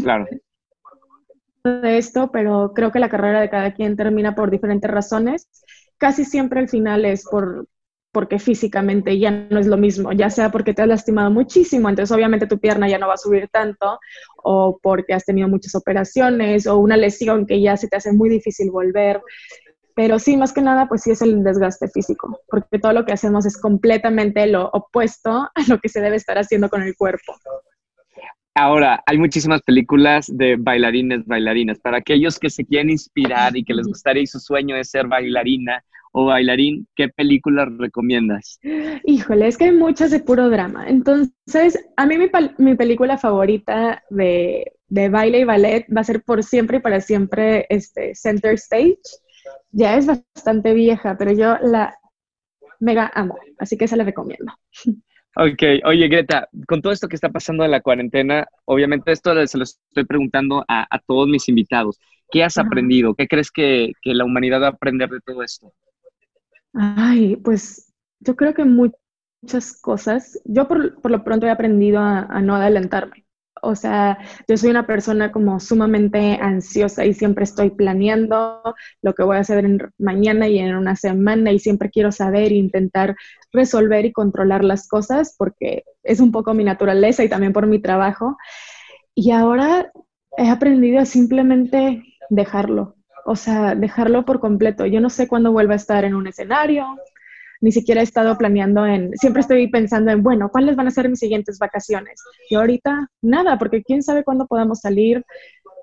Claro. 0.03 0.27
de 1.63 1.97
esto, 1.97 2.29
pero 2.31 2.73
creo 2.75 2.91
que 2.91 2.99
la 2.99 3.09
carrera 3.09 3.41
de 3.41 3.49
cada 3.49 3.73
quien 3.73 3.95
termina 3.95 4.35
por 4.35 4.51
diferentes 4.51 4.91
razones. 4.91 5.49
Casi 5.97 6.23
siempre 6.23 6.59
al 6.59 6.69
final 6.69 7.03
es 7.03 7.25
por, 7.25 7.65
porque 8.11 8.39
físicamente 8.39 9.19
ya 9.19 9.31
no 9.31 9.59
es 9.59 9.67
lo 9.67 9.77
mismo, 9.77 10.11
ya 10.11 10.29
sea 10.29 10.51
porque 10.51 10.73
te 10.73 10.81
has 10.81 10.87
lastimado 10.87 11.29
muchísimo, 11.31 11.89
entonces 11.89 12.15
obviamente 12.15 12.47
tu 12.47 12.59
pierna 12.59 12.89
ya 12.89 12.97
no 12.97 13.07
va 13.07 13.13
a 13.13 13.17
subir 13.17 13.49
tanto, 13.51 13.99
o 14.43 14.79
porque 14.81 15.13
has 15.13 15.25
tenido 15.25 15.47
muchas 15.47 15.75
operaciones, 15.75 16.65
o 16.67 16.77
una 16.77 16.97
lesión 16.97 17.45
que 17.45 17.61
ya 17.61 17.77
se 17.77 17.87
te 17.87 17.97
hace 17.97 18.11
muy 18.11 18.29
difícil 18.29 18.71
volver. 18.71 19.21
Pero 19.95 20.17
sí, 20.17 20.37
más 20.37 20.53
que 20.53 20.61
nada, 20.61 20.87
pues 20.87 21.03
sí 21.03 21.11
es 21.11 21.21
el 21.21 21.43
desgaste 21.43 21.89
físico, 21.89 22.39
porque 22.47 22.79
todo 22.79 22.93
lo 22.93 23.05
que 23.05 23.13
hacemos 23.13 23.45
es 23.45 23.57
completamente 23.57 24.47
lo 24.47 24.69
opuesto 24.69 25.29
a 25.31 25.51
lo 25.67 25.77
que 25.79 25.89
se 25.89 26.01
debe 26.01 26.15
estar 26.15 26.37
haciendo 26.37 26.69
con 26.69 26.81
el 26.81 26.95
cuerpo. 26.95 27.35
Ahora, 28.55 29.01
hay 29.05 29.17
muchísimas 29.17 29.61
películas 29.61 30.25
de 30.29 30.55
bailarines, 30.57 31.25
bailarinas. 31.25 31.79
Para 31.79 31.97
aquellos 31.97 32.39
que 32.39 32.49
se 32.49 32.65
quieren 32.65 32.89
inspirar 32.89 33.55
y 33.55 33.63
que 33.63 33.73
les 33.73 33.87
gustaría 33.87 34.23
y 34.23 34.27
su 34.27 34.39
sueño 34.39 34.75
es 34.75 34.89
ser 34.89 35.07
bailarina 35.07 35.83
o 36.11 36.25
bailarín, 36.25 36.87
¿qué 36.95 37.09
películas 37.09 37.69
recomiendas? 37.77 38.59
Híjole, 39.03 39.47
es 39.47 39.57
que 39.57 39.65
hay 39.65 39.71
muchas 39.71 40.11
de 40.11 40.19
puro 40.19 40.49
drama. 40.49 40.87
Entonces, 40.87 41.85
a 41.97 42.05
mí 42.05 42.17
mi, 42.17 42.29
mi 42.57 42.75
película 42.75 43.17
favorita 43.17 44.03
de, 44.09 44.73
de, 44.87 45.09
baile 45.09 45.39
y 45.39 45.43
ballet 45.43 45.85
va 45.95 46.01
a 46.01 46.05
ser 46.05 46.23
por 46.23 46.43
siempre 46.43 46.77
y 46.77 46.81
para 46.81 47.01
siempre 47.01 47.65
este, 47.69 48.15
Center 48.15 48.53
Stage. 48.55 48.99
Ya 49.71 49.97
es 49.97 50.07
bastante 50.07 50.73
vieja, 50.73 51.15
pero 51.17 51.31
yo 51.31 51.57
la 51.61 51.95
mega 52.79 53.11
amo, 53.13 53.37
así 53.57 53.77
que 53.77 53.85
esa 53.85 53.95
la 53.95 54.03
recomiendo. 54.03 54.53
Ok, 55.35 55.61
oye 55.85 56.07
Greta, 56.07 56.49
con 56.67 56.81
todo 56.81 56.91
esto 56.91 57.07
que 57.07 57.15
está 57.15 57.29
pasando 57.29 57.63
en 57.63 57.71
la 57.71 57.81
cuarentena, 57.81 58.47
obviamente 58.65 59.11
esto 59.11 59.31
se 59.47 59.57
lo 59.57 59.63
estoy 59.63 60.03
preguntando 60.05 60.65
a, 60.67 60.99
todos 61.05 61.27
mis 61.27 61.47
invitados. 61.47 61.99
¿Qué 62.31 62.43
has 62.43 62.57
aprendido? 62.57 63.13
¿Qué 63.15 63.27
crees 63.27 63.51
que, 63.51 63.93
la 64.03 64.25
humanidad 64.25 64.61
va 64.61 64.67
a 64.67 64.71
aprender 64.71 65.09
de 65.09 65.21
todo 65.21 65.43
esto? 65.43 65.71
Ay, 66.73 67.35
pues 67.37 67.93
yo 68.19 68.35
creo 68.35 68.53
que 68.53 68.65
muchas 68.65 69.79
cosas. 69.81 70.39
Yo 70.45 70.67
por, 70.67 71.09
lo 71.09 71.23
pronto 71.23 71.45
he 71.47 71.51
aprendido 71.51 71.99
a 72.01 72.41
no 72.41 72.55
adelantarme. 72.55 73.25
O 73.61 73.75
sea, 73.75 74.17
yo 74.47 74.57
soy 74.57 74.69
una 74.69 74.87
persona 74.87 75.31
como 75.31 75.59
sumamente 75.59 76.37
ansiosa 76.41 77.05
y 77.05 77.13
siempre 77.13 77.43
estoy 77.43 77.71
planeando 77.71 78.61
lo 79.01 79.13
que 79.13 79.23
voy 79.23 79.37
a 79.37 79.41
hacer 79.41 79.65
mañana 79.97 80.47
y 80.47 80.59
en 80.59 80.75
una 80.75 80.95
semana 80.95 81.51
y 81.51 81.59
siempre 81.59 81.89
quiero 81.89 82.11
saber 82.11 82.51
e 82.51 82.55
intentar 82.55 83.15
resolver 83.51 84.05
y 84.05 84.13
controlar 84.13 84.63
las 84.63 84.87
cosas 84.87 85.35
porque 85.37 85.83
es 86.03 86.19
un 86.19 86.31
poco 86.31 86.53
mi 86.53 86.63
naturaleza 86.63 87.23
y 87.23 87.29
también 87.29 87.53
por 87.53 87.67
mi 87.67 87.79
trabajo. 87.79 88.37
Y 89.15 89.31
ahora 89.31 89.91
he 90.37 90.49
aprendido 90.49 90.99
a 90.99 91.05
simplemente 91.05 92.03
dejarlo, 92.29 92.95
o 93.29 93.35
sea, 93.35 93.75
dejarlo 93.75 94.25
por 94.25 94.39
completo. 94.39 94.87
Yo 94.87 94.99
no 95.01 95.11
sé 95.11 95.27
cuándo 95.27 95.51
vuelva 95.51 95.73
a 95.73 95.77
estar 95.77 96.03
en 96.03 96.15
un 96.15 96.25
escenario, 96.25 96.97
ni 97.61 97.71
siquiera 97.71 98.01
he 98.01 98.03
estado 98.03 98.35
planeando 98.39 98.87
en, 98.87 99.11
siempre 99.17 99.41
estoy 99.41 99.67
pensando 99.67 100.11
en, 100.11 100.23
bueno, 100.23 100.49
¿cuáles 100.51 100.75
van 100.75 100.87
a 100.87 100.91
ser 100.91 101.07
mis 101.09 101.19
siguientes 101.19 101.59
vacaciones? 101.59 102.19
Y 102.49 102.55
ahorita 102.55 103.11
nada, 103.21 103.59
porque 103.59 103.83
quién 103.83 104.01
sabe 104.01 104.23
cuándo 104.23 104.47
podamos 104.47 104.79
salir, 104.79 105.23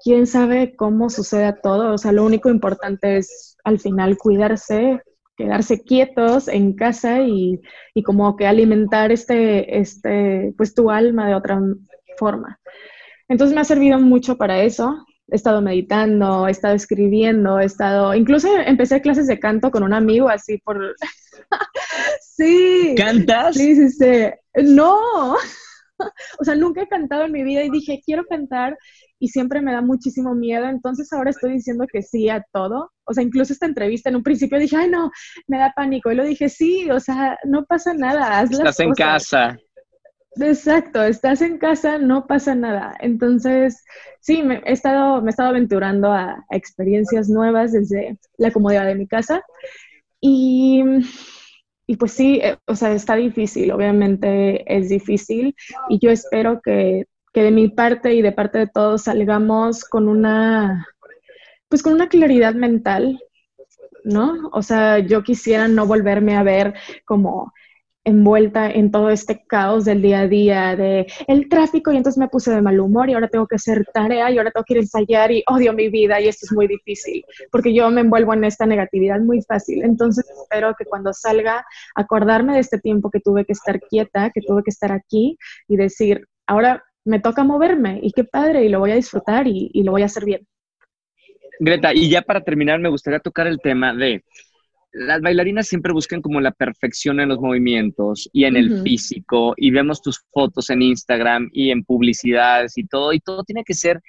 quién 0.02 0.26
sabe 0.26 0.74
cómo 0.74 1.08
suceda 1.08 1.60
todo, 1.62 1.94
o 1.94 1.98
sea, 1.98 2.10
lo 2.10 2.24
único 2.24 2.50
importante 2.50 3.18
es 3.18 3.56
al 3.62 3.78
final 3.78 4.18
cuidarse, 4.18 5.00
quedarse 5.36 5.84
quietos 5.84 6.48
en 6.48 6.74
casa 6.74 7.20
y, 7.20 7.60
y 7.94 8.02
como 8.02 8.34
que 8.36 8.48
alimentar 8.48 9.12
este, 9.12 9.78
este, 9.78 10.52
pues 10.56 10.74
tu 10.74 10.90
alma 10.90 11.28
de 11.28 11.36
otra 11.36 11.60
forma. 12.18 12.58
Entonces 13.28 13.54
me 13.54 13.60
ha 13.60 13.64
servido 13.64 14.00
mucho 14.00 14.36
para 14.36 14.62
eso 14.62 15.06
he 15.28 15.36
estado 15.36 15.60
meditando, 15.60 16.46
he 16.46 16.50
estado 16.50 16.74
escribiendo, 16.74 17.58
he 17.58 17.64
estado, 17.64 18.14
incluso 18.14 18.48
empecé 18.58 19.00
clases 19.00 19.26
de 19.26 19.40
canto 19.40 19.70
con 19.70 19.82
un 19.82 19.92
amigo 19.92 20.28
así 20.28 20.58
por... 20.58 20.96
sí. 22.20 22.94
¿Cantas? 22.96 23.56
Sí, 23.56 23.74
sí, 23.74 23.90
sí. 23.90 24.64
No. 24.64 25.34
o 26.38 26.44
sea, 26.44 26.54
nunca 26.54 26.82
he 26.82 26.88
cantado 26.88 27.24
en 27.24 27.32
mi 27.32 27.42
vida 27.42 27.62
y 27.64 27.70
dije, 27.70 28.00
quiero 28.04 28.24
cantar 28.24 28.76
y 29.18 29.28
siempre 29.28 29.62
me 29.62 29.72
da 29.72 29.80
muchísimo 29.80 30.34
miedo, 30.34 30.68
entonces 30.68 31.10
ahora 31.12 31.30
estoy 31.30 31.52
diciendo 31.52 31.86
que 31.90 32.02
sí 32.02 32.28
a 32.28 32.44
todo. 32.52 32.92
O 33.04 33.14
sea, 33.14 33.24
incluso 33.24 33.52
esta 33.52 33.66
entrevista 33.66 34.10
en 34.10 34.16
un 34.16 34.22
principio 34.22 34.58
dije, 34.58 34.76
ay 34.76 34.90
no, 34.90 35.10
me 35.46 35.58
da 35.58 35.72
pánico. 35.74 36.12
Y 36.12 36.16
lo 36.16 36.24
dije, 36.24 36.48
sí, 36.48 36.90
o 36.90 37.00
sea, 37.00 37.38
no 37.44 37.64
pasa 37.64 37.94
nada. 37.94 38.38
Haz 38.38 38.50
Estás 38.50 38.80
en 38.80 38.92
casa. 38.92 39.56
Exacto, 40.38 41.02
estás 41.02 41.40
en 41.40 41.58
casa, 41.58 41.98
no 41.98 42.26
pasa 42.26 42.54
nada. 42.54 42.94
Entonces, 43.00 43.84
sí, 44.20 44.42
me 44.42 44.56
he 44.66 44.72
estado, 44.72 45.22
me 45.22 45.28
he 45.28 45.30
estado 45.30 45.50
aventurando 45.50 46.12
a, 46.12 46.44
experiencias 46.50 47.28
nuevas 47.28 47.72
desde 47.72 48.18
la 48.36 48.50
comodidad 48.50 48.86
de 48.86 48.96
mi 48.96 49.06
casa. 49.06 49.42
Y, 50.20 50.82
y 51.86 51.96
pues 51.96 52.12
sí, 52.12 52.40
eh, 52.42 52.58
o 52.66 52.74
sea, 52.76 52.92
está 52.92 53.16
difícil, 53.16 53.72
obviamente 53.72 54.64
es 54.76 54.88
difícil. 54.90 55.54
Y 55.88 55.98
yo 56.00 56.10
espero 56.10 56.60
que, 56.62 57.06
que 57.32 57.42
de 57.42 57.50
mi 57.50 57.68
parte 57.68 58.14
y 58.14 58.22
de 58.22 58.32
parte 58.32 58.58
de 58.58 58.66
todos 58.66 59.04
salgamos 59.04 59.84
con 59.84 60.08
una, 60.08 60.86
pues 61.68 61.82
con 61.82 61.94
una 61.94 62.08
claridad 62.08 62.54
mental, 62.54 63.20
¿no? 64.04 64.50
O 64.52 64.62
sea, 64.62 64.98
yo 65.00 65.22
quisiera 65.22 65.68
no 65.68 65.86
volverme 65.86 66.36
a 66.36 66.42
ver 66.42 66.74
como 67.04 67.52
envuelta 68.06 68.70
en 68.70 68.92
todo 68.92 69.10
este 69.10 69.44
caos 69.46 69.84
del 69.84 70.00
día 70.00 70.20
a 70.20 70.28
día, 70.28 70.76
de 70.76 71.06
el 71.26 71.48
tráfico 71.48 71.92
y 71.92 71.96
entonces 71.96 72.18
me 72.18 72.28
puse 72.28 72.52
de 72.52 72.62
mal 72.62 72.78
humor 72.78 73.10
y 73.10 73.14
ahora 73.14 73.28
tengo 73.28 73.48
que 73.48 73.56
hacer 73.56 73.84
tarea 73.92 74.30
y 74.30 74.38
ahora 74.38 74.52
tengo 74.52 74.64
que 74.64 74.74
ir 74.74 74.78
a 74.78 74.82
ensayar 74.82 75.32
y 75.32 75.42
odio 75.48 75.72
mi 75.72 75.88
vida 75.88 76.20
y 76.20 76.28
esto 76.28 76.46
es 76.46 76.52
muy 76.52 76.68
difícil, 76.68 77.24
porque 77.50 77.74
yo 77.74 77.90
me 77.90 78.02
envuelvo 78.02 78.32
en 78.32 78.44
esta 78.44 78.64
negatividad 78.64 79.18
muy 79.20 79.42
fácil. 79.42 79.82
Entonces 79.82 80.24
espero 80.40 80.74
que 80.78 80.84
cuando 80.84 81.12
salga, 81.12 81.66
acordarme 81.96 82.54
de 82.54 82.60
este 82.60 82.78
tiempo 82.78 83.10
que 83.10 83.18
tuve 83.18 83.44
que 83.44 83.52
estar 83.52 83.80
quieta, 83.80 84.30
que 84.30 84.40
tuve 84.40 84.62
que 84.62 84.70
estar 84.70 84.92
aquí 84.92 85.36
y 85.66 85.76
decir, 85.76 86.26
ahora 86.46 86.84
me 87.04 87.18
toca 87.18 87.42
moverme 87.42 87.98
y 88.02 88.12
qué 88.12 88.22
padre 88.22 88.64
y 88.64 88.68
lo 88.68 88.78
voy 88.78 88.92
a 88.92 88.96
disfrutar 88.96 89.48
y, 89.48 89.68
y 89.74 89.82
lo 89.82 89.90
voy 89.90 90.02
a 90.02 90.06
hacer 90.06 90.24
bien. 90.24 90.46
Greta, 91.58 91.92
y 91.92 92.08
ya 92.08 92.22
para 92.22 92.42
terminar, 92.42 92.78
me 92.78 92.88
gustaría 92.88 93.18
tocar 93.18 93.48
el 93.48 93.58
tema 93.60 93.92
de 93.92 94.22
las 94.98 95.20
bailarinas 95.20 95.68
siempre 95.68 95.92
buscan 95.92 96.22
como 96.22 96.40
la 96.40 96.52
perfección 96.52 97.20
en 97.20 97.28
los 97.28 97.38
movimientos 97.38 98.30
y 98.32 98.44
en 98.44 98.56
el 98.56 98.82
físico 98.82 99.52
y 99.58 99.70
vemos 99.70 100.00
tus 100.00 100.24
fotos 100.32 100.70
en 100.70 100.80
Instagram 100.80 101.50
y 101.52 101.70
en 101.70 101.84
publicidades 101.84 102.78
y 102.78 102.86
todo 102.86 103.12
y 103.12 103.20
todo 103.20 103.44
tiene 103.44 103.62
que 103.62 103.74
ser 103.74 104.00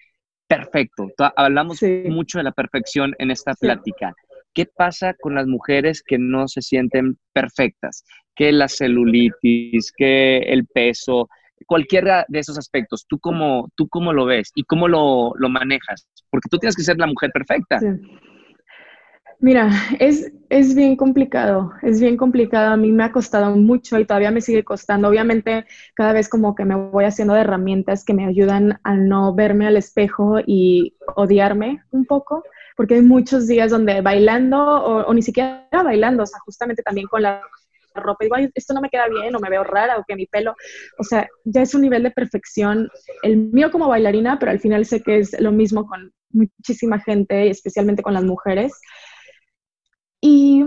perfecto. 0.47 1.10
Hablamos 1.36 1.82
mucho 2.06 2.38
de 2.38 2.45
la 2.45 2.54
perfección 2.54 3.13
en 3.19 3.32
esta 3.32 3.54
plática. 3.54 4.15
¿Qué 4.54 4.65
pasa 4.65 5.13
con 5.19 5.36
las 5.36 5.45
mujeres 5.45 6.02
que 6.02 6.17
no 6.17 6.47
se 6.47 6.62
sienten 6.62 7.17
perfectas? 7.34 8.06
Que 8.34 8.54
la 8.54 8.69
celulitis, 8.69 9.91
que 9.91 10.38
el 10.38 10.65
peso, 10.67 11.28
cualquiera 11.65 12.26
de 12.30 12.39
esos 12.39 12.58
aspectos, 12.58 13.06
¿tú 13.10 13.19
cómo, 13.19 13.69
tú 13.76 13.89
cómo 13.89 14.13
lo 14.13 14.26
ves 14.26 14.52
y 14.56 14.63
cómo 14.63 14.88
lo, 14.88 15.34
lo 15.36 15.50
manejas? 15.50 16.08
Porque 16.30 16.47
tú 16.50 16.58
tienes 16.60 16.78
que 16.78 16.84
ser 16.84 16.97
la 16.97 17.08
mujer 17.08 17.32
perfecta. 17.34 17.80
Sí. 17.80 17.88
Mira, 19.39 19.69
es, 20.00 20.32
es 20.50 20.73
bien 20.73 20.95
complicado, 20.95 21.71
es 21.84 22.02
bien 22.02 22.17
complicado. 22.17 22.73
A 22.73 22.78
mí 22.78 22.91
me 22.91 23.04
ha 23.04 23.12
costado 23.12 23.56
mucho 23.56 24.00
y 24.00 24.06
todavía 24.06 24.32
me 24.32 24.41
sigue 24.41 24.63
costando. 24.63 25.08
Obviamente, 25.10 25.65
cada 25.93 26.12
vez 26.13 26.28
como 26.28 26.56
que 26.56 26.65
me 26.65 26.76
voy 26.76 27.06
haciendo 27.06 27.36
de 27.36 27.41
herramientas 27.41 28.04
que 28.04 28.15
me 28.15 28.26
ayudan 28.26 28.80
a 28.84 28.95
no 28.95 29.36
verme 29.36 29.67
al 29.67 29.78
espejo 29.78 30.38
y 30.45 30.95
odiarme 31.15 31.84
un 31.91 32.06
poco, 32.06 32.43
porque 32.76 32.95
hay 32.95 33.02
muchos 33.02 33.47
días 33.47 33.69
donde 33.69 34.02
bailando 34.02 34.58
o, 34.58 35.13
ni 35.13 35.21
siquiera 35.21 35.67
bailando, 35.71 36.23
o 36.23 36.28
sea, 36.28 36.39
justamente 36.39 36.82
también 36.82 37.08
con 37.08 37.21
la 37.21 37.41
ropa, 37.93 38.26
igual 38.26 38.52
esto 38.54 38.73
no 38.73 38.82
me 38.82 38.89
queda 38.89 39.08
bien 39.08 39.36
o 39.36 39.39
me 39.39 39.50
veo 39.50 39.63
rara 39.63 39.97
o 39.97 40.04
que 40.08 40.15
mi 40.15 40.28
pelo, 40.28 40.56
o 41.00 41.04
sea, 41.04 41.28
ya 41.45 41.63
es 41.63 41.73
un 41.73 41.82
nivel 41.82 42.04
de 42.04 42.12
perfección, 42.12 42.89
el 43.23 43.38
mío 43.38 43.71
como 43.71 43.88
bailarina, 43.88 44.38
pero 44.38 44.52
al 44.52 44.60
final 44.60 44.86
sé 44.86 45.02
que 45.02 45.17
es 45.17 45.39
lo 45.39 45.52
mismo 45.52 45.88
con 45.88 46.12
muchísima 46.30 47.00
gente, 47.00 47.50
especialmente 47.50 48.04
con 48.04 48.13
las 48.13 48.23
mujeres. 48.23 48.73
Y 50.22 50.66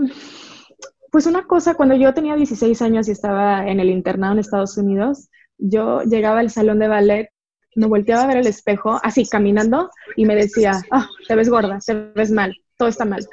pues 1.10 1.26
una 1.26 1.46
cosa, 1.46 1.74
cuando 1.74 1.96
yo 1.96 2.14
tenía 2.14 2.36
16 2.36 2.80
años 2.82 3.08
y 3.08 3.12
estaba 3.12 3.66
en 3.66 3.80
el 3.80 3.90
internado 3.90 4.32
en 4.32 4.38
Estados 4.38 4.76
Unidos, 4.76 5.28
yo 5.58 6.02
llegaba 6.02 6.40
al 6.40 6.50
salón 6.50 6.78
de 6.78 6.88
ballet, 6.88 7.28
me 7.74 7.86
volteaba 7.86 8.22
a 8.22 8.26
ver 8.26 8.38
el 8.38 8.46
espejo, 8.46 8.98
así 9.02 9.28
caminando, 9.28 9.90
y 10.16 10.24
me 10.24 10.36
decía, 10.36 10.72
ah, 10.90 11.08
te 11.26 11.34
ves 11.34 11.48
gorda, 11.48 11.78
te 11.84 11.94
ves 12.14 12.30
mal, 12.30 12.54
todo 12.76 12.88
está 12.88 13.04
mal. 13.04 13.26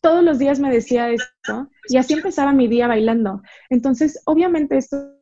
Todos 0.00 0.22
los 0.22 0.38
días 0.38 0.60
me 0.60 0.70
decía 0.70 1.10
esto, 1.10 1.68
y 1.88 1.96
así 1.96 2.14
empezaba 2.14 2.52
mi 2.52 2.68
día 2.68 2.86
bailando. 2.86 3.42
Entonces, 3.70 4.20
obviamente 4.24 4.76
esto 4.76 5.12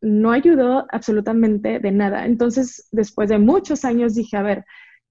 no 0.00 0.32
ayudó 0.32 0.86
absolutamente 0.90 1.78
de 1.78 1.92
nada. 1.92 2.26
Entonces, 2.26 2.88
después 2.90 3.28
de 3.28 3.38
muchos 3.38 3.84
años 3.84 4.14
dije, 4.14 4.36
a 4.36 4.42
ver, 4.42 4.64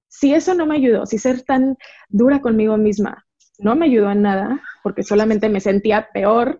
si 0.10 0.34
eso 0.34 0.54
no 0.54 0.65
me 0.65 0.76
ayudó, 0.76 1.06
si 1.06 1.17
ser 1.17 1.44
tan 1.44 1.78
dura 2.10 2.41
conmigo 2.41 2.78
misma 2.78 3.26
no 3.62 3.76
me 3.76 3.86
ayudó 3.86 4.12
en 4.12 4.21
nada, 4.24 4.62
porque 4.84 5.04
solamente 5.04 5.50
me 5.50 5.62
sentía 5.62 6.10
peor, 6.13 6.60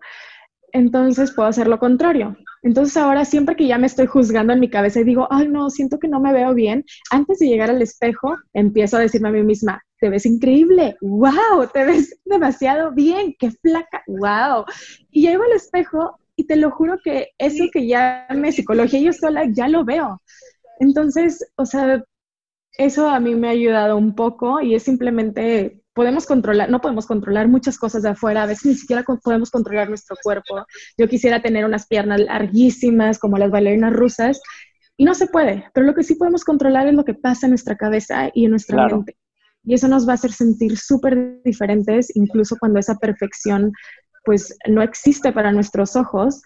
entonces 0.72 1.32
puedo 1.32 1.48
hacer 1.48 1.68
lo 1.68 1.78
contrario. 1.78 2.36
Entonces 2.62 2.96
ahora 2.96 3.24
siempre 3.24 3.56
que 3.56 3.66
ya 3.66 3.76
me 3.78 3.86
estoy 3.86 4.06
juzgando 4.06 4.52
en 4.52 4.60
mi 4.60 4.70
cabeza 4.70 5.00
y 5.00 5.04
digo, 5.04 5.28
ay 5.30 5.48
no, 5.48 5.68
siento 5.68 5.98
que 5.98 6.08
no 6.08 6.20
me 6.20 6.32
veo 6.32 6.54
bien, 6.54 6.84
antes 7.10 7.38
de 7.38 7.48
llegar 7.48 7.70
al 7.70 7.82
espejo 7.82 8.36
empiezo 8.52 8.96
a 8.96 9.00
decirme 9.00 9.28
a 9.28 9.32
mí 9.32 9.42
misma, 9.42 9.82
te 9.98 10.08
ves 10.08 10.26
increíble, 10.26 10.96
wow, 11.00 11.66
te 11.72 11.84
ves 11.84 12.18
demasiado 12.24 12.92
bien, 12.92 13.34
qué 13.38 13.50
flaca, 13.50 14.02
wow. 14.06 14.64
Y 15.10 15.22
llego 15.22 15.42
al 15.42 15.52
espejo 15.52 16.18
y 16.36 16.46
te 16.46 16.56
lo 16.56 16.70
juro 16.70 16.98
que 17.02 17.28
eso 17.38 17.64
que 17.72 17.86
ya 17.86 18.26
me 18.30 18.52
psicología 18.52 19.00
yo 19.00 19.12
sola 19.12 19.44
ya 19.52 19.68
lo 19.68 19.84
veo. 19.84 20.22
Entonces, 20.80 21.46
o 21.56 21.66
sea, 21.66 22.02
eso 22.78 23.08
a 23.08 23.20
mí 23.20 23.34
me 23.34 23.48
ha 23.48 23.50
ayudado 23.50 23.96
un 23.96 24.14
poco 24.14 24.60
y 24.60 24.74
es 24.74 24.84
simplemente 24.84 25.81
podemos 25.94 26.26
controlar, 26.26 26.70
no 26.70 26.80
podemos 26.80 27.06
controlar 27.06 27.48
muchas 27.48 27.78
cosas 27.78 28.02
de 28.02 28.10
afuera, 28.10 28.42
a 28.42 28.46
veces 28.46 28.66
ni 28.66 28.74
siquiera 28.74 29.04
podemos 29.22 29.50
controlar 29.50 29.88
nuestro 29.88 30.16
cuerpo. 30.22 30.64
Yo 30.96 31.08
quisiera 31.08 31.42
tener 31.42 31.64
unas 31.64 31.86
piernas 31.86 32.20
larguísimas 32.20 33.18
como 33.18 33.38
las 33.38 33.50
bailarinas 33.50 33.92
rusas 33.92 34.40
Y 34.96 35.04
no 35.04 35.14
se 35.14 35.26
puede, 35.26 35.64
pero 35.74 35.86
lo 35.86 35.94
que 35.94 36.02
sí 36.02 36.14
podemos 36.14 36.44
controlar 36.44 36.86
es 36.86 36.94
lo 36.94 37.04
que 37.04 37.14
pasa 37.14 37.46
en 37.46 37.50
nuestra 37.50 37.76
cabeza 37.76 38.30
y 38.34 38.44
en 38.44 38.50
nuestra 38.50 38.86
mente. 38.86 39.16
Y 39.64 39.74
eso 39.74 39.88
nos 39.88 40.06
va 40.06 40.12
a 40.12 40.14
hacer 40.14 40.32
sentir 40.32 40.76
súper 40.76 41.40
diferentes, 41.44 42.14
incluso 42.16 42.56
cuando 42.58 42.78
esa 42.78 42.96
perfección 42.96 43.72
pues 44.24 44.56
no 44.68 44.82
existe 44.82 45.32
para 45.32 45.52
nuestros 45.52 45.96
ojos, 45.96 46.42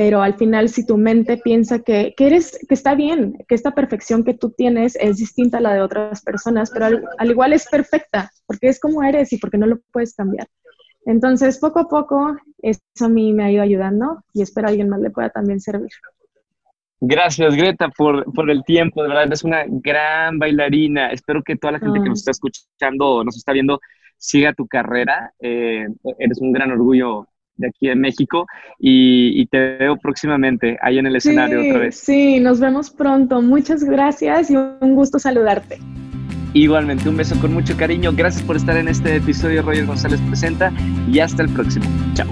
pero 0.00 0.22
al 0.22 0.32
final 0.32 0.70
si 0.70 0.86
tu 0.86 0.96
mente 0.96 1.36
piensa 1.36 1.80
que, 1.80 2.14
eres, 2.16 2.58
que 2.66 2.72
está 2.72 2.94
bien, 2.94 3.36
que 3.46 3.54
esta 3.54 3.72
perfección 3.72 4.24
que 4.24 4.32
tú 4.32 4.50
tienes 4.50 4.96
es 4.96 5.18
distinta 5.18 5.58
a 5.58 5.60
la 5.60 5.74
de 5.74 5.82
otras 5.82 6.22
personas, 6.22 6.70
pero 6.70 6.86
al, 7.18 7.30
igual 7.30 7.52
es 7.52 7.68
perfecta, 7.68 8.30
porque 8.46 8.68
es 8.68 8.80
como 8.80 9.02
eres 9.02 9.30
y 9.34 9.36
porque 9.36 9.58
no 9.58 9.66
lo 9.66 9.78
puedes 9.92 10.14
cambiar. 10.14 10.48
Entonces, 11.04 11.58
poco 11.58 11.80
a 11.80 11.88
poco, 11.88 12.34
eso 12.62 12.80
a 13.02 13.10
mí 13.10 13.34
me 13.34 13.44
ha 13.44 13.52
ido 13.52 13.62
ayudando 13.62 14.24
y 14.32 14.40
espero 14.40 14.68
a 14.68 14.70
alguien 14.70 14.88
más 14.88 15.00
le 15.00 15.10
pueda 15.10 15.28
también 15.28 15.60
servir. 15.60 15.90
Gracias, 16.98 17.54
Greta, 17.54 17.90
por, 17.90 18.24
el 18.48 18.64
tiempo. 18.64 19.02
De 19.02 19.08
verdad, 19.08 19.24
eres 19.24 19.44
una 19.44 19.64
gran 19.68 20.38
bailarina. 20.38 21.12
Espero 21.12 21.42
que 21.42 21.56
toda 21.56 21.72
la 21.72 21.78
gente 21.78 22.00
que 22.02 22.08
nos 22.08 22.20
está 22.20 22.30
escuchando 22.30 23.06
o 23.06 23.24
nos 23.24 23.36
está 23.36 23.52
viendo 23.52 23.78
siga 24.16 24.54
tu 24.54 24.66
carrera. 24.66 25.34
Eh, 25.40 25.88
eres 26.18 26.40
un 26.40 26.52
gran 26.52 26.70
orgullo 26.70 27.26
de 27.60 27.68
aquí 27.68 27.88
en 27.88 28.00
México 28.00 28.46
y, 28.78 29.46
te 29.46 29.76
veo 29.78 29.96
próximamente 29.96 30.78
ahí 30.82 30.98
en 30.98 31.06
el 31.06 31.16
escenario 31.16 31.60
otra 31.60 31.78
vez. 31.78 31.96
Sí, 31.96 32.40
nos 32.40 32.60
vemos 32.60 32.90
pronto. 32.90 33.42
Muchas 33.42 33.82
gracias 33.84 34.50
y 34.50 34.56
un 34.56 34.94
gusto 34.94 35.18
saludarte. 35.18 35.78
Igualmente, 36.52 37.08
un 37.08 37.16
beso 37.16 37.38
con 37.40 37.52
mucho 37.52 37.76
cariño. 37.76 38.12
Gracias 38.12 38.42
por 38.42 38.56
estar 38.56 38.76
en 38.76 38.88
este 38.88 39.16
episodio. 39.16 39.62
Roger 39.62 39.86
González 39.86 40.20
presenta 40.28 40.72
y 41.10 41.20
hasta 41.20 41.42
el 41.42 41.48
próximo. 41.50 41.86
Chao. 42.14 42.28